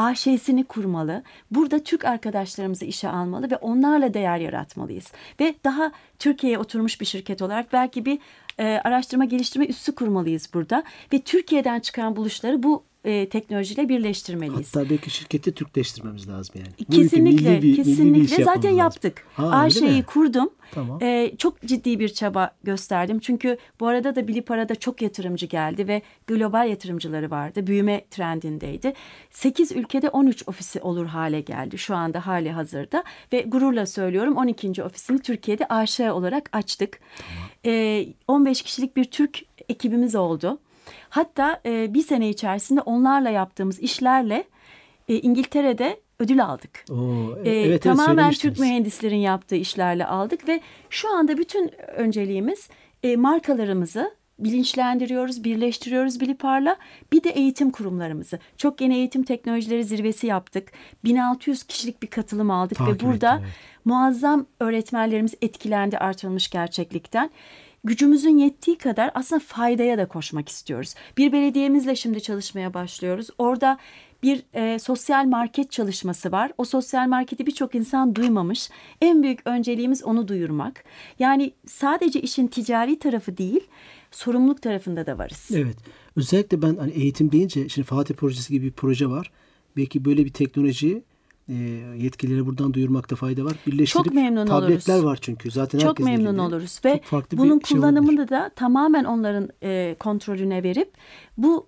AŞ'sini 0.00 0.64
kurmalı. 0.64 1.22
Burada 1.50 1.78
Türk 1.78 2.04
arkadaşlarımızı 2.04 2.84
işe 2.84 3.08
almalı 3.08 3.50
ve 3.50 3.56
onlarla 3.56 4.14
değer 4.14 4.38
yaratmalıyız. 4.38 5.12
Ve 5.40 5.54
daha 5.64 5.92
Türkiye'ye 6.18 6.58
oturmuş 6.58 7.00
bir 7.00 7.06
şirket 7.06 7.42
olarak 7.42 7.72
belki 7.72 8.04
bir 8.04 8.18
e, 8.58 8.80
araştırma 8.84 9.24
geliştirme 9.24 9.66
üssü 9.66 9.94
kurmalıyız 9.94 10.48
burada. 10.54 10.82
Ve 11.12 11.18
Türkiye'den 11.18 11.80
çıkan 11.80 12.16
buluşları 12.16 12.62
bu 12.62 12.89
e, 13.04 13.28
teknolojiyle 13.28 13.88
birleştirmeliyiz. 13.88 14.76
Hatta 14.76 14.90
belki 14.90 15.10
şirketi 15.10 15.52
Türkleştirmemiz 15.54 16.28
lazım 16.28 16.54
yani. 16.58 17.00
Kesinlikle, 17.02 17.50
milli 17.50 17.62
bir- 17.62 17.68
milli 17.68 17.72
bir 17.72 17.76
kesinlikle. 17.76 18.18
yapmamız 18.34 18.44
Zaten 18.44 18.70
yaptık. 18.70 19.26
Mi? 19.36 20.02
kurdum. 20.02 20.50
Tamam. 20.74 20.98
Ee, 21.02 21.32
çok 21.38 21.60
ciddi 21.60 21.98
bir 22.00 22.08
çaba 22.08 22.50
gösterdim. 22.64 23.18
Çünkü 23.18 23.58
bu 23.80 23.86
arada 23.86 24.16
da 24.16 24.28
Bilipara'da 24.28 24.74
çok 24.74 25.02
yatırımcı 25.02 25.46
geldi 25.46 25.88
ve 25.88 26.02
global 26.26 26.68
yatırımcıları 26.68 27.30
vardı. 27.30 27.66
Büyüme 27.66 28.04
trendindeydi. 28.10 28.92
8 29.30 29.72
ülkede 29.72 30.08
13 30.08 30.48
ofisi 30.48 30.80
olur 30.80 31.06
hale 31.06 31.40
geldi 31.40 31.78
şu 31.78 31.94
anda 31.96 32.26
hali 32.26 32.50
hazırda. 32.50 33.04
Ve 33.32 33.40
gururla 33.40 33.86
söylüyorum 33.86 34.36
12. 34.36 34.82
ofisini 34.84 35.18
Türkiye'de 35.22 35.66
AŞ 35.68 36.00
olarak 36.00 36.48
açtık. 36.52 37.00
Ee, 37.66 38.06
15 38.28 38.62
kişilik 38.62 38.96
bir 38.96 39.04
Türk 39.04 39.38
ekibimiz 39.68 40.14
oldu. 40.14 40.58
Hatta 41.08 41.60
e, 41.66 41.94
bir 41.94 42.02
sene 42.02 42.28
içerisinde 42.28 42.80
onlarla 42.80 43.30
yaptığımız 43.30 43.80
işlerle 43.80 44.44
e, 45.08 45.14
İngiltere'de 45.14 46.00
ödül 46.18 46.44
aldık. 46.44 46.84
Oo, 46.90 47.34
evet, 47.36 47.66
evet, 47.66 47.82
tamamen. 47.82 48.30
Türk 48.30 48.58
mühendislerin 48.58 49.16
yaptığı 49.16 49.56
işlerle 49.56 50.06
aldık 50.06 50.48
ve 50.48 50.60
şu 50.90 51.08
anda 51.16 51.38
bütün 51.38 51.70
önceliğimiz 51.96 52.68
e, 53.02 53.16
markalarımızı 53.16 54.20
bilinçlendiriyoruz, 54.38 55.44
birleştiriyoruz 55.44 56.20
Bilipar'la. 56.20 56.76
Bir 57.12 57.24
de 57.24 57.30
eğitim 57.30 57.70
kurumlarımızı. 57.70 58.38
Çok 58.56 58.80
yeni 58.80 58.94
eğitim 58.94 59.22
teknolojileri 59.22 59.84
zirvesi 59.84 60.26
yaptık. 60.26 60.72
1600 61.04 61.62
kişilik 61.62 62.02
bir 62.02 62.06
katılım 62.06 62.50
aldık 62.50 62.78
Takip 62.78 63.02
ve 63.02 63.06
burada 63.06 63.34
ettim, 63.34 63.44
evet. 63.44 63.84
muazzam 63.84 64.46
öğretmenlerimiz 64.60 65.34
etkilendi 65.42 65.98
artırılmış 65.98 66.50
gerçeklikten. 66.50 67.30
Gücümüzün 67.84 68.38
yettiği 68.38 68.78
kadar 68.78 69.10
aslında 69.14 69.40
faydaya 69.46 69.98
da 69.98 70.08
koşmak 70.08 70.48
istiyoruz. 70.48 70.94
Bir 71.16 71.32
belediyemizle 71.32 71.96
şimdi 71.96 72.22
çalışmaya 72.22 72.74
başlıyoruz. 72.74 73.28
Orada 73.38 73.78
bir 74.22 74.42
e, 74.54 74.78
sosyal 74.78 75.26
market 75.26 75.70
çalışması 75.70 76.32
var. 76.32 76.52
O 76.58 76.64
sosyal 76.64 77.08
marketi 77.08 77.46
birçok 77.46 77.74
insan 77.74 78.14
duymamış. 78.14 78.70
En 79.00 79.22
büyük 79.22 79.40
önceliğimiz 79.44 80.04
onu 80.04 80.28
duyurmak. 80.28 80.84
Yani 81.18 81.52
sadece 81.66 82.20
işin 82.20 82.46
ticari 82.46 82.98
tarafı 82.98 83.38
değil, 83.38 83.60
sorumluluk 84.10 84.62
tarafında 84.62 85.06
da 85.06 85.18
varız. 85.18 85.48
Evet. 85.54 85.76
Özellikle 86.16 86.62
ben 86.62 86.76
hani 86.76 86.90
eğitim 86.92 87.32
deyince 87.32 87.68
şimdi 87.68 87.86
Fatih 87.86 88.14
Projesi 88.14 88.52
gibi 88.52 88.66
bir 88.66 88.72
proje 88.72 89.06
var. 89.06 89.30
Belki 89.76 90.04
böyle 90.04 90.24
bir 90.24 90.32
teknoloji 90.32 91.02
e, 91.50 91.54
yetkililere 92.02 92.46
buradan 92.46 92.74
duyurmakta 92.74 93.16
fayda 93.16 93.44
var. 93.44 93.52
Birleştirip 93.66 94.04
Çok 94.04 94.14
memnun 94.14 94.46
tabletler 94.46 94.94
oluruz. 94.94 95.06
var 95.06 95.18
çünkü 95.22 95.50
zaten 95.50 95.78
Çok 95.78 95.98
memnun 95.98 96.26
elinde. 96.26 96.40
oluruz 96.40 96.80
ve 96.84 97.00
bunun 97.32 97.60
şey 97.64 97.76
kullanımını 97.78 98.10
olabilir. 98.10 98.28
da 98.28 98.50
tamamen 98.56 99.04
onların 99.04 99.48
e, 99.62 99.96
kontrolüne 100.00 100.62
verip 100.62 100.92
bu 101.38 101.66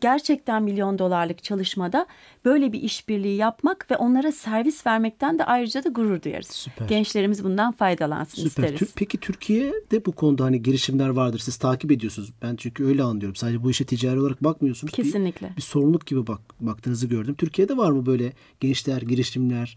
gerçekten 0.00 0.62
milyon 0.62 0.98
dolarlık 0.98 1.42
çalışmada 1.42 2.06
böyle 2.44 2.72
bir 2.72 2.82
işbirliği 2.82 3.36
yapmak 3.36 3.90
ve 3.90 3.96
onlara 3.96 4.32
servis 4.32 4.86
vermekten 4.86 5.38
de 5.38 5.44
ayrıca 5.44 5.84
da 5.84 5.88
gurur 5.88 6.22
duyarız. 6.22 6.46
Süper. 6.46 6.88
Gençlerimiz 6.88 7.44
bundan 7.44 7.72
faydalansın 7.72 8.48
Süper. 8.48 8.64
isteriz. 8.64 8.92
Peki 8.96 9.18
Türkiye'de 9.18 10.04
bu 10.04 10.12
konuda 10.12 10.44
hani 10.44 10.62
girişimler 10.62 11.08
vardır. 11.08 11.38
Siz 11.38 11.56
takip 11.56 11.90
ediyorsunuz. 11.90 12.32
Ben 12.42 12.56
çünkü 12.56 12.84
öyle 12.84 13.02
anlıyorum. 13.02 13.36
Sadece 13.36 13.62
bu 13.62 13.70
işe 13.70 13.84
ticari 13.84 14.20
olarak 14.20 14.44
bakmıyorsunuz. 14.44 14.92
Bir- 14.92 14.96
Kesinlikle. 15.02 15.50
Bir, 15.56 15.62
sorumluluk 15.62 16.06
gibi 16.06 16.26
bak 16.26 16.40
baktığınızı 16.60 17.06
gördüm. 17.06 17.34
Türkiye'de 17.34 17.76
var 17.76 17.90
mı 17.90 18.06
böyle 18.06 18.32
gençler, 18.60 19.02
girişimler? 19.02 19.76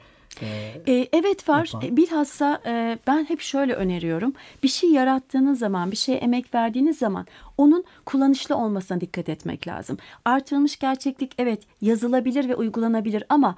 E, 0.87 1.07
evet 1.13 1.49
var. 1.49 1.69
yapan. 1.73 1.89
E, 1.89 1.97
Bilhassa 1.97 2.61
e, 2.65 2.97
ben 3.07 3.25
hep 3.29 3.41
şöyle 3.41 3.73
öneriyorum. 3.73 4.33
Bir 4.63 4.67
şey 4.67 4.91
yarattığınız 4.91 5.59
zaman, 5.59 5.91
bir 5.91 5.97
şeye 5.97 6.17
emek 6.17 6.55
verdiğiniz 6.55 6.97
zaman 6.97 7.25
onun 7.57 7.83
kullanışlı 8.05 8.55
olmasına 8.55 9.01
dikkat 9.01 9.29
etmek 9.29 9.67
lazım. 9.67 9.97
Artırılmış 10.25 10.79
gerçeklik 10.79 11.31
evet 11.37 11.61
yazılabilir 11.81 12.49
ve 12.49 12.55
uygulanabilir 12.55 13.23
ama 13.29 13.55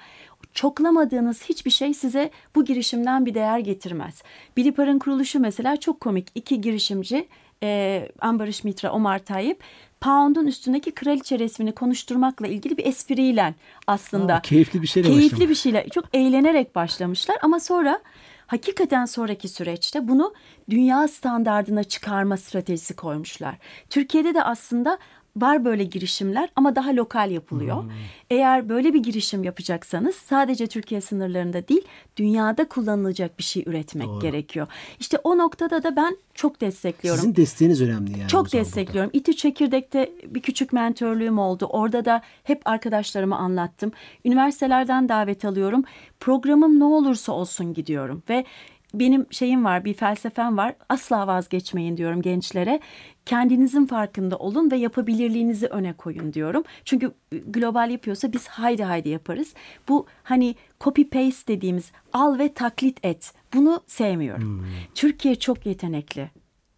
çoklamadığınız 0.54 1.44
hiçbir 1.44 1.72
şey 1.72 1.94
size 1.94 2.32
bu 2.56 2.66
girişimden 2.66 3.26
bir 3.26 3.34
değer 3.34 3.60
getirmez. 3.60 4.24
Bilipar'ın 4.58 5.00
kuruluşu 5.00 5.40
mesela 5.40 5.78
çok 5.78 6.00
komik. 6.00 6.28
İki 6.36 6.62
girişimci 6.62 7.28
e, 7.64 8.10
Ambarish 8.20 8.64
Mitra, 8.64 8.92
Omar 8.92 9.20
Tayyip 9.20 9.64
Pound'un 10.02 10.48
üstündeki 10.48 10.92
kraliçe 10.92 11.40
resmini 11.40 11.72
konuşturmakla 11.72 12.48
ilgili 12.48 12.78
bir 12.78 12.86
espriyle 12.86 13.56
aslında. 13.88 14.34
Aa, 14.34 14.42
keyifli 14.42 14.82
bir 14.82 14.88
şeyle 14.88 15.08
Keyifli 15.08 15.32
başlamış. 15.32 15.50
bir 15.50 15.56
şeyle 15.56 15.88
çok 15.92 16.06
eğlenerek 16.14 16.76
başlamışlar 16.76 17.38
ama 17.42 17.60
sonra 17.60 18.00
hakikaten 18.48 19.06
sonraki 19.06 19.48
süreçte 19.48 20.08
bunu 20.08 20.34
dünya 20.70 21.08
standardına 21.08 21.84
çıkarma 21.84 22.38
stratejisi 22.38 22.96
koymuşlar. 22.96 23.56
Türkiye'de 23.90 24.34
de 24.34 24.44
aslında 24.44 24.98
var 25.42 25.66
böyle 25.66 25.84
girişimler 25.84 26.50
ama 26.56 26.76
daha 26.76 26.96
lokal 26.96 27.32
yapılıyor. 27.32 27.84
Hmm. 27.84 27.92
Eğer 28.30 28.70
böyle 28.70 28.94
bir 28.94 29.04
girişim 29.04 29.44
yapacaksanız 29.44 30.16
sadece 30.16 30.68
Türkiye 30.68 31.02
sınırlarında 31.02 31.68
değil 31.68 31.82
dünyada 32.18 32.68
kullanılacak 32.68 33.40
bir 33.40 33.44
şey 33.44 33.64
üretmek 33.66 34.08
Doğru. 34.08 34.20
gerekiyor. 34.20 34.68
İşte 35.00 35.18
o 35.24 35.38
noktada 35.38 35.84
da 35.84 35.96
ben 35.96 36.18
çok 36.34 36.62
destekliyorum. 36.62 37.22
Sizin 37.22 37.36
desteğiniz 37.36 37.82
önemli 37.82 38.20
yani. 38.20 38.28
Çok 38.28 38.54
destekliyorum. 38.54 39.12
İTÜ 39.14 39.36
Çekirdek'te 39.36 40.12
bir 40.26 40.42
küçük 40.42 40.74
mentörlüğüm 40.74 41.40
oldu. 41.40 41.66
Orada 41.66 42.06
da 42.06 42.22
hep 42.44 42.62
arkadaşlarıma 42.66 43.38
anlattım. 43.38 43.92
Üniversitelerden 44.26 45.10
davet 45.10 45.46
alıyorum. 45.46 45.84
Programım 46.20 46.80
ne 46.80 46.84
olursa 46.84 47.32
olsun 47.32 47.74
gidiyorum 47.74 48.24
ve 48.30 48.46
benim 48.94 49.26
şeyim 49.32 49.66
var, 49.66 49.86
bir 49.86 49.94
felsefem 49.94 50.58
var. 50.58 50.76
Asla 50.90 51.28
vazgeçmeyin 51.28 51.98
diyorum 51.98 52.22
gençlere. 52.22 52.80
Kendinizin 53.26 53.86
farkında 53.86 54.38
olun 54.38 54.72
ve 54.72 54.78
yapabilirliğinizi 54.78 55.68
öne 55.68 55.94
koyun 55.94 56.34
diyorum. 56.34 56.64
Çünkü 56.86 57.12
global 57.32 57.90
yapıyorsa 57.92 58.34
biz 58.34 58.48
haydi 58.48 58.84
haydi 58.84 59.10
yaparız. 59.10 59.54
Bu 59.90 60.06
hani 60.24 60.56
copy 60.80 61.04
paste 61.04 61.54
dediğimiz 61.54 61.92
al 62.14 62.40
ve 62.40 62.54
taklit 62.54 63.06
et. 63.06 63.34
Bunu 63.54 63.84
sevmiyorum. 63.88 64.68
Türkiye 64.96 65.36
çok 65.36 65.66
yetenekli. 65.66 66.30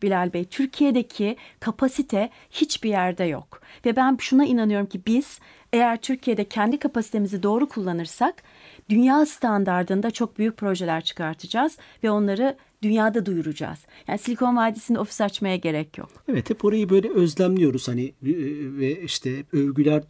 Bilal 0.02 0.34
Bey, 0.34 0.46
Türkiye'deki 0.46 1.36
kapasite 1.60 2.30
hiçbir 2.50 2.90
yerde 2.90 3.24
yok. 3.24 3.62
Ve 3.86 3.96
ben 3.96 4.18
şuna 4.20 4.46
inanıyorum 4.46 4.88
ki 4.88 5.02
biz 5.08 5.40
eğer 5.74 5.98
Türkiye'de 6.02 6.44
kendi 6.44 6.80
kapasitemizi 6.80 7.44
doğru 7.44 7.70
kullanırsak 7.70 8.44
dünya 8.92 9.26
standardında 9.26 10.12
çok 10.12 10.38
büyük 10.38 10.58
projeler 10.58 11.04
çıkartacağız 11.04 11.78
ve 12.04 12.12
onları 12.12 12.58
dünyada 12.82 13.26
duyuracağız. 13.26 13.80
Yani 14.08 14.20
Silikon 14.20 14.58
Vadisi'nde 14.58 15.00
ofis 15.00 15.22
açmaya 15.22 15.56
gerek 15.56 15.98
yok. 15.98 16.10
Evet 16.28 16.50
hep 16.50 16.66
orayı 16.66 16.90
böyle 16.90 17.10
özlemliyoruz 17.10 17.88
hani 17.88 18.04
e, 18.06 18.14
ve 18.78 19.02
işte 19.02 19.44
övgüler 19.54 20.04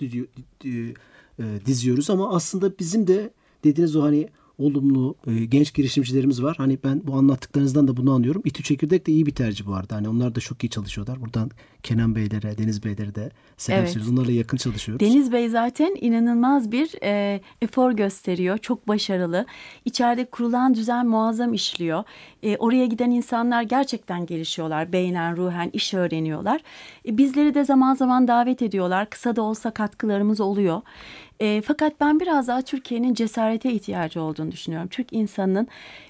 e, 0.65 1.65
diziyoruz 1.65 2.09
ama 2.09 2.35
aslında 2.35 2.79
bizim 2.79 3.07
de 3.07 3.29
dediğiniz 3.63 3.95
o 3.95 4.03
hani 4.03 4.29
olumlu 4.65 5.15
e, 5.27 5.45
genç 5.45 5.73
girişimcilerimiz 5.73 6.43
var. 6.43 6.55
Hani 6.57 6.77
ben 6.83 7.01
bu 7.03 7.13
anlattıklarınızdan 7.13 7.87
da 7.87 7.97
bunu 7.97 8.11
anlıyorum. 8.11 8.41
İTÜ 8.45 8.63
Çekirdek 8.63 9.07
de 9.07 9.11
iyi 9.11 9.25
bir 9.25 9.35
tercih 9.35 9.65
bu 9.65 9.73
arada. 9.73 9.95
Hani 9.95 10.09
onlar 10.09 10.35
da 10.35 10.39
çok 10.39 10.63
iyi 10.63 10.69
çalışıyorlar. 10.69 11.21
Buradan 11.21 11.51
Kenan 11.83 12.15
Beylere, 12.15 12.57
Deniz 12.57 12.83
Beylere 12.83 13.15
de 13.15 13.31
selam 13.57 13.79
Evet. 13.79 13.89
söylüyoruz. 13.89 14.13
Onlarla 14.19 14.31
yakın 14.31 14.57
çalışıyoruz. 14.57 14.99
Deniz 14.99 15.31
Bey 15.31 15.49
zaten 15.49 15.95
inanılmaz 16.01 16.71
bir 16.71 17.03
e, 17.03 17.41
efor 17.61 17.91
gösteriyor. 17.91 18.57
Çok 18.57 18.87
başarılı. 18.87 19.45
İçeride 19.85 20.25
kurulan 20.25 20.73
düzen 20.73 21.07
muazzam 21.07 21.53
işliyor. 21.53 22.03
E, 22.43 22.57
oraya 22.57 22.85
giden 22.85 23.11
insanlar 23.11 23.61
gerçekten 23.61 24.25
gelişiyorlar. 24.25 24.91
Beynen, 24.93 25.37
ruhen 25.37 25.69
iş 25.73 25.93
öğreniyorlar. 25.93 26.61
E, 27.07 27.17
bizleri 27.17 27.53
de 27.53 27.65
zaman 27.65 27.95
zaman 27.95 28.27
davet 28.27 28.61
ediyorlar. 28.61 29.09
Kısa 29.09 29.35
da 29.35 29.41
olsa 29.41 29.71
katkılarımız 29.71 30.41
oluyor. 30.41 30.81
E, 31.41 31.61
fakat 31.65 31.99
ben 31.99 32.19
biraz 32.19 32.47
daha 32.47 32.61
Türkiye'nin 32.61 33.13
cesarete 33.13 33.71
ihtiyacı 33.71 34.21
olduğunu 34.21 34.51
düşünüyorum. 34.51 34.87
Türk 34.87 35.13
insanının 35.13 35.67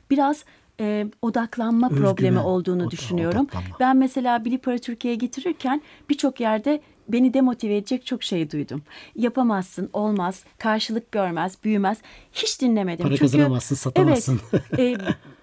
biraz 0.10 0.46
e, 0.80 1.06
odaklanma 1.22 1.90
Özgüven, 1.90 2.06
problemi 2.10 2.40
olduğunu 2.40 2.84
oda- 2.84 2.92
düşünüyorum. 2.92 3.42
odaklanma. 3.46 3.76
Ben 3.80 3.98
mesela 3.98 4.46
Bilipar'ı 4.46 4.80
Türkiye'ye 4.80 5.18
getirirken 5.18 5.82
birçok 6.10 6.40
yerde 6.40 6.82
beni 7.08 7.34
demotive 7.34 7.78
edecek 7.78 8.06
çok 8.06 8.24
şey 8.24 8.52
duydum. 8.52 8.82
Yapamazsın, 9.16 9.90
olmaz, 9.94 10.44
karşılık 10.58 11.12
görmez, 11.12 11.58
büyümez. 11.64 11.98
Hiç 12.34 12.62
dinlemedim. 12.62 13.04
Para 13.04 13.10
Çünkü, 13.18 13.32
kazanamazsın, 13.32 13.76
satamazsın. 13.76 14.40
Evet, 14.78 14.80
e, 14.80 14.98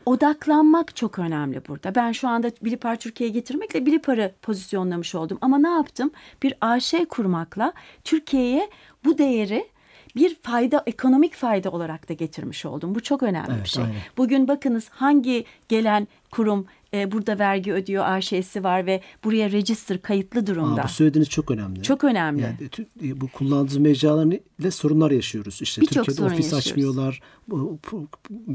odaklanmak 0.06 0.96
çok 0.96 1.18
önemli 1.18 1.62
burada. 1.68 1.94
Ben 1.94 2.12
şu 2.12 2.28
anda 2.28 2.50
Bilipar 2.64 2.96
Türkiye'ye 2.96 3.34
getirmekle 3.34 3.86
Bilipar'ı 3.86 4.34
pozisyonlamış 4.42 5.14
oldum. 5.14 5.38
Ama 5.40 5.58
ne 5.58 5.68
yaptım? 5.68 6.10
Bir 6.42 6.54
AŞ 6.60 6.94
kurmakla 7.08 7.72
Türkiye'ye 8.04 8.70
bu 9.04 9.18
değeri 9.18 9.68
bir 10.16 10.36
fayda, 10.42 10.82
ekonomik 10.86 11.34
fayda 11.34 11.70
olarak 11.70 12.08
da 12.08 12.12
getirmiş 12.12 12.64
oldum. 12.66 12.94
Bu 12.94 13.02
çok 13.02 13.22
önemli 13.22 13.50
Evet, 13.52 13.64
bir 13.64 13.68
şey. 13.68 13.84
aynen. 13.84 13.96
Bugün 14.16 14.48
bakınız 14.48 14.88
hangi 14.88 15.44
gelen 15.68 16.08
kurum 16.30 16.66
e, 16.94 17.12
burada 17.12 17.38
vergi 17.38 17.72
ödüyor, 17.72 18.04
AŞ'si 18.06 18.64
var 18.64 18.86
ve 18.86 19.00
buraya 19.24 19.52
register 19.52 20.02
kayıtlı 20.02 20.46
durumda. 20.46 20.80
Aa, 20.80 20.84
bu 20.84 20.88
söylediğiniz 20.88 21.28
çok 21.28 21.50
önemli. 21.50 21.82
Çok 21.82 22.04
önemli. 22.04 22.42
Yani 22.42 22.56
tü- 22.58 22.86
e, 23.06 23.20
bu 23.20 23.28
kullandığımız 23.28 23.76
mecraların 23.76 24.38
ile 24.60 24.70
sorunlar 24.70 25.10
yaşıyoruz. 25.10 25.62
İşte 25.62 25.80
Birçok 25.80 25.94
Türkiye'de 26.04 26.16
sorun 26.20 26.34
ofis 26.34 26.52
yaşıyoruz. 26.52 26.68
açmıyorlar. 26.70 27.20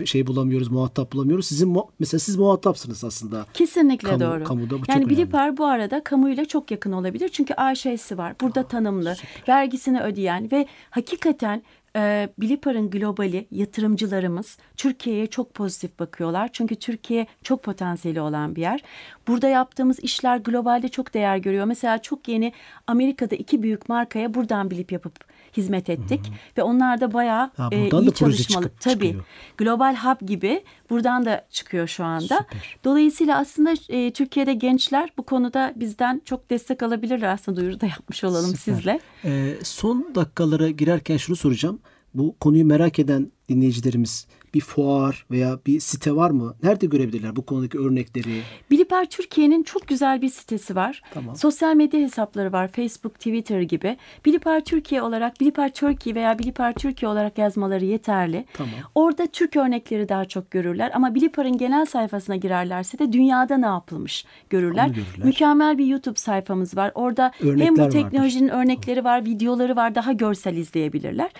Şey 0.05 0.27
bulamıyoruz, 0.27 0.71
muhatap 0.71 1.13
bulamıyoruz. 1.13 1.45
Sizin 1.47 1.69
mu- 1.69 1.89
mesela 1.99 2.19
siz 2.19 2.35
muhatapsınız 2.37 3.03
aslında. 3.03 3.45
Kesinlikle 3.53 4.07
Kamu- 4.09 4.19
doğru. 4.19 4.43
kamuda 4.43 4.81
bu 4.81 4.83
yani. 4.87 5.09
Bilipar 5.09 5.57
bu 5.57 5.65
arada 5.65 6.03
kamuyla 6.03 6.45
çok 6.45 6.71
yakın 6.71 6.91
olabilir. 6.91 7.29
Çünkü 7.29 7.53
AŞ'si 7.53 8.17
var. 8.17 8.35
Burada 8.41 8.67
tanımlı, 8.67 9.15
vergisini 9.47 10.01
ödeyen 10.01 10.51
ve 10.51 10.67
hakikaten 10.89 11.63
e, 11.95 12.29
Bilipar'ın 12.37 12.89
globali 12.89 13.47
yatırımcılarımız 13.51 14.57
Türkiye'ye 14.77 15.27
çok 15.27 15.53
pozitif 15.53 15.99
bakıyorlar. 15.99 16.49
Çünkü 16.53 16.75
Türkiye 16.75 17.27
çok 17.43 17.63
potansiyeli 17.63 18.21
olan 18.21 18.55
bir 18.55 18.61
yer. 18.61 18.83
Burada 19.27 19.47
yaptığımız 19.47 19.99
işler 19.99 20.37
globalde 20.37 20.89
çok 20.89 21.13
değer 21.13 21.37
görüyor. 21.37 21.65
Mesela 21.65 22.01
çok 22.01 22.27
yeni 22.27 22.53
Amerika'da 22.87 23.35
iki 23.35 23.63
büyük 23.63 23.89
markaya 23.89 24.33
buradan 24.33 24.71
Bilip 24.71 24.91
yapıp 24.91 25.32
hizmet 25.57 25.89
ettik 25.89 26.19
ve 26.57 26.63
onlar 26.63 27.01
da 27.01 27.13
bayağı 27.13 27.51
Ha, 27.57 27.69
e, 27.71 27.81
iyi 27.89 28.13
çalışmalı. 28.13 28.63
çıkıp- 28.65 28.81
Tabii. 28.81 28.93
çıkıyor. 28.93 29.23
Global 29.57 29.95
Hub 29.95 30.27
gibi 30.27 30.63
buradan 30.89 31.25
da 31.25 31.45
çıkıyor 31.49 31.87
şu 31.87 32.03
anda. 32.03 32.37
Süper. 32.51 32.77
Dolayısıyla 32.83 33.37
aslında 33.37 33.73
e, 33.89 34.11
Türkiye'de 34.13 34.53
gençler 34.53 35.09
bu 35.17 35.23
konuda 35.23 35.73
bizden 35.75 36.21
çok 36.25 36.49
destek 36.49 36.83
alabilirler 36.83 37.27
aslında 37.33 37.61
duyuru 37.61 37.81
da 37.81 37.85
yapmış 37.85 38.23
olalım 38.23 38.55
Süper. 38.55 38.73
sizle. 38.75 38.99
Ee, 39.25 39.53
son 39.63 40.11
dakikalara 40.15 40.69
girerken 40.69 41.17
şunu 41.17 41.35
soracağım. 41.35 41.79
Bu 42.13 42.35
konuyu 42.39 42.65
merak 42.65 42.99
eden 42.99 43.31
dinleyicilerimiz 43.49 44.27
bir 44.53 44.61
fuar 44.61 45.25
veya 45.31 45.59
bir 45.67 45.79
site 45.79 46.15
var 46.15 46.31
mı? 46.31 46.55
Nerede 46.63 46.85
görebilirler 46.85 47.35
bu 47.35 47.45
konudaki 47.45 47.79
örnekleri? 47.79 48.41
Bilipar 48.71 49.05
Türkiye'nin 49.05 49.63
çok 49.63 49.87
güzel 49.87 50.21
bir 50.21 50.29
sitesi 50.29 50.75
var. 50.75 51.01
Tamam. 51.13 51.35
Sosyal 51.35 51.75
medya 51.75 51.99
hesapları 51.99 52.51
var. 52.51 52.67
Facebook, 52.67 53.15
Twitter 53.15 53.61
gibi. 53.61 53.97
Bilipar 54.25 54.59
Türkiye 54.59 55.01
olarak 55.01 55.41
Bilipar 55.41 55.73
Turkey 55.73 56.15
veya 56.15 56.39
Bilipar 56.39 56.73
Türkiye 56.73 57.09
olarak 57.09 57.37
yazmaları 57.37 57.85
yeterli. 57.85 58.45
Tamam. 58.53 58.73
Orada 58.95 59.27
Türk 59.27 59.55
örnekleri 59.55 60.09
daha 60.09 60.25
çok 60.25 60.51
görürler 60.51 60.91
ama 60.93 61.15
Bilipar'ın 61.15 61.57
genel 61.57 61.85
sayfasına 61.85 62.35
girerlerse 62.35 62.99
de 62.99 63.11
dünyada 63.13 63.57
ne 63.57 63.65
yapılmış 63.65 64.25
görürler. 64.49 64.85
Onu 64.85 64.93
görürler. 64.93 65.25
Mükemmel 65.25 65.77
bir 65.77 65.85
YouTube 65.85 66.19
sayfamız 66.19 66.77
var. 66.77 66.91
Orada 66.95 67.31
Örnekler 67.41 67.65
hem 67.65 67.75
bu 67.75 67.81
vardır. 67.81 67.91
teknolojinin 67.91 68.49
örnekleri 68.49 69.03
var, 69.03 69.25
videoları 69.25 69.75
var, 69.75 69.95
daha 69.95 70.11
görsel 70.11 70.57
izleyebilirler. 70.57 71.31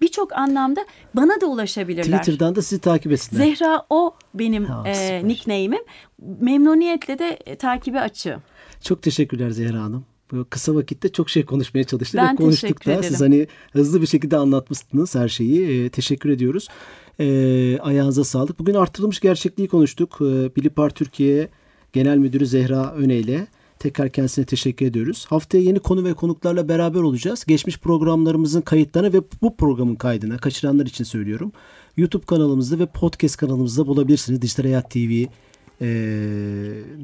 Birçok 0.00 0.32
anlamda 0.32 0.86
bana 1.14 1.40
da 1.40 1.46
ulaşabilirler. 1.46 2.18
Twitter'dan 2.18 2.56
da 2.56 2.61
sizi 2.62 2.80
takip 2.80 3.12
etsinler. 3.12 3.44
Zehra 3.46 3.86
o 3.90 4.14
benim 4.34 4.64
Ha, 4.64 4.88
e, 4.88 5.28
nickname'im. 5.28 5.82
Memnuniyetle 6.40 7.18
de 7.18 7.38
e, 7.46 7.56
takibe 7.56 8.00
açığım. 8.00 8.42
Çok 8.80 9.02
teşekkürler 9.02 9.50
Zehra 9.50 9.82
Hanım. 9.82 10.04
Bu 10.32 10.46
kısa 10.50 10.74
vakitte 10.74 11.08
çok 11.08 11.30
şey 11.30 11.44
konuşmaya 11.44 11.84
çalıştık 11.84 12.20
Ben 12.20 12.32
ve 12.32 12.36
konuştuk 12.36 12.86
da. 12.86 12.92
ederim. 12.92 13.04
Siz 13.08 13.20
hani 13.20 13.46
hızlı 13.72 14.02
bir 14.02 14.06
şekilde 14.06 14.36
anlatmışsınız 14.36 15.14
her 15.14 15.28
şeyi. 15.28 15.84
Ee, 15.84 15.88
teşekkür 15.88 16.30
ediyoruz. 16.30 16.68
Ee, 17.20 17.78
ayağınıza 17.78 18.24
sağlık. 18.24 18.58
Bugün 18.58 18.74
artırılmış 18.74 19.20
gerçekliği 19.20 19.68
konuştuk. 19.68 20.18
Ee, 20.20 20.56
Bilipar 20.56 20.90
Türkiye 20.90 21.48
Genel 21.92 22.16
Müdürü 22.16 22.46
Zehra 22.46 22.92
Öne 22.92 23.16
ile 23.16 23.46
tekrar 23.78 24.08
kendisine 24.08 24.44
teşekkür 24.44 24.86
ediyoruz. 24.86 25.26
Haftaya 25.28 25.64
yeni 25.64 25.78
konu 25.78 26.04
ve 26.04 26.14
konuklarla 26.14 26.68
beraber 26.68 27.00
olacağız. 27.00 27.44
Geçmiş 27.44 27.78
programlarımızın 27.78 28.60
kayıtlarını 28.60 29.12
ve 29.12 29.22
bu 29.42 29.56
programın 29.56 29.94
kaydını 29.94 30.38
kaçıranlar 30.38 30.86
için 30.86 31.04
söylüyorum. 31.04 31.52
YouTube 31.96 32.26
kanalımızda 32.26 32.78
ve 32.78 32.86
podcast 32.86 33.36
kanalımızda 33.36 33.86
bulabilirsiniz. 33.86 34.42
Dijital 34.42 34.64
Hayat 34.64 34.90
TV 34.90 35.24
e, 35.80 35.88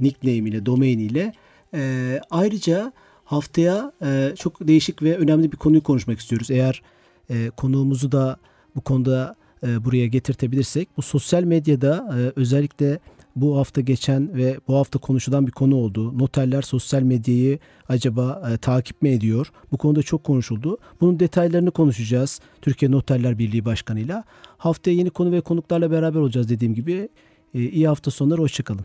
nickname 0.00 0.48
ile, 0.48 0.66
domain 0.66 0.98
ile. 0.98 1.32
E, 1.74 2.20
ayrıca 2.30 2.92
haftaya 3.24 3.92
e, 4.02 4.32
çok 4.36 4.68
değişik 4.68 5.02
ve 5.02 5.16
önemli 5.16 5.52
bir 5.52 5.56
konuyu 5.56 5.82
konuşmak 5.82 6.18
istiyoruz. 6.18 6.50
Eğer 6.50 6.82
e, 7.30 7.50
konuğumuzu 7.56 8.12
da 8.12 8.36
bu 8.76 8.80
konuda 8.80 9.36
e, 9.66 9.84
buraya 9.84 10.06
getirtebilirsek 10.06 10.88
bu 10.96 11.02
sosyal 11.02 11.42
medyada 11.42 12.16
e, 12.18 12.40
özellikle 12.40 12.98
bu 13.40 13.58
hafta 13.58 13.80
geçen 13.80 14.36
ve 14.36 14.56
bu 14.68 14.74
hafta 14.76 14.98
konuşulan 14.98 15.46
bir 15.46 15.52
konu 15.52 15.76
oldu. 15.76 16.18
Noterler 16.18 16.62
sosyal 16.62 17.02
medyayı 17.02 17.58
acaba 17.88 18.50
e, 18.52 18.56
takip 18.56 19.02
mi 19.02 19.08
ediyor? 19.08 19.52
Bu 19.72 19.76
konuda 19.76 20.02
çok 20.02 20.24
konuşuldu. 20.24 20.78
Bunun 21.00 21.20
detaylarını 21.20 21.70
konuşacağız 21.70 22.40
Türkiye 22.62 22.90
Noterler 22.90 23.38
Birliği 23.38 23.64
Başkanı'yla. 23.64 24.24
Haftaya 24.58 24.96
yeni 24.96 25.10
konu 25.10 25.32
ve 25.32 25.40
konuklarla 25.40 25.90
beraber 25.90 26.20
olacağız 26.20 26.48
dediğim 26.48 26.74
gibi. 26.74 27.08
E, 27.54 27.60
iyi 27.60 27.88
hafta 27.88 28.10
sonları, 28.10 28.40
hoşçakalın. 28.40 28.84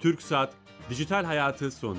Türksat 0.00 0.52
Dijital 0.90 1.24
Hayatı 1.24 1.70
sundu. 1.70 1.98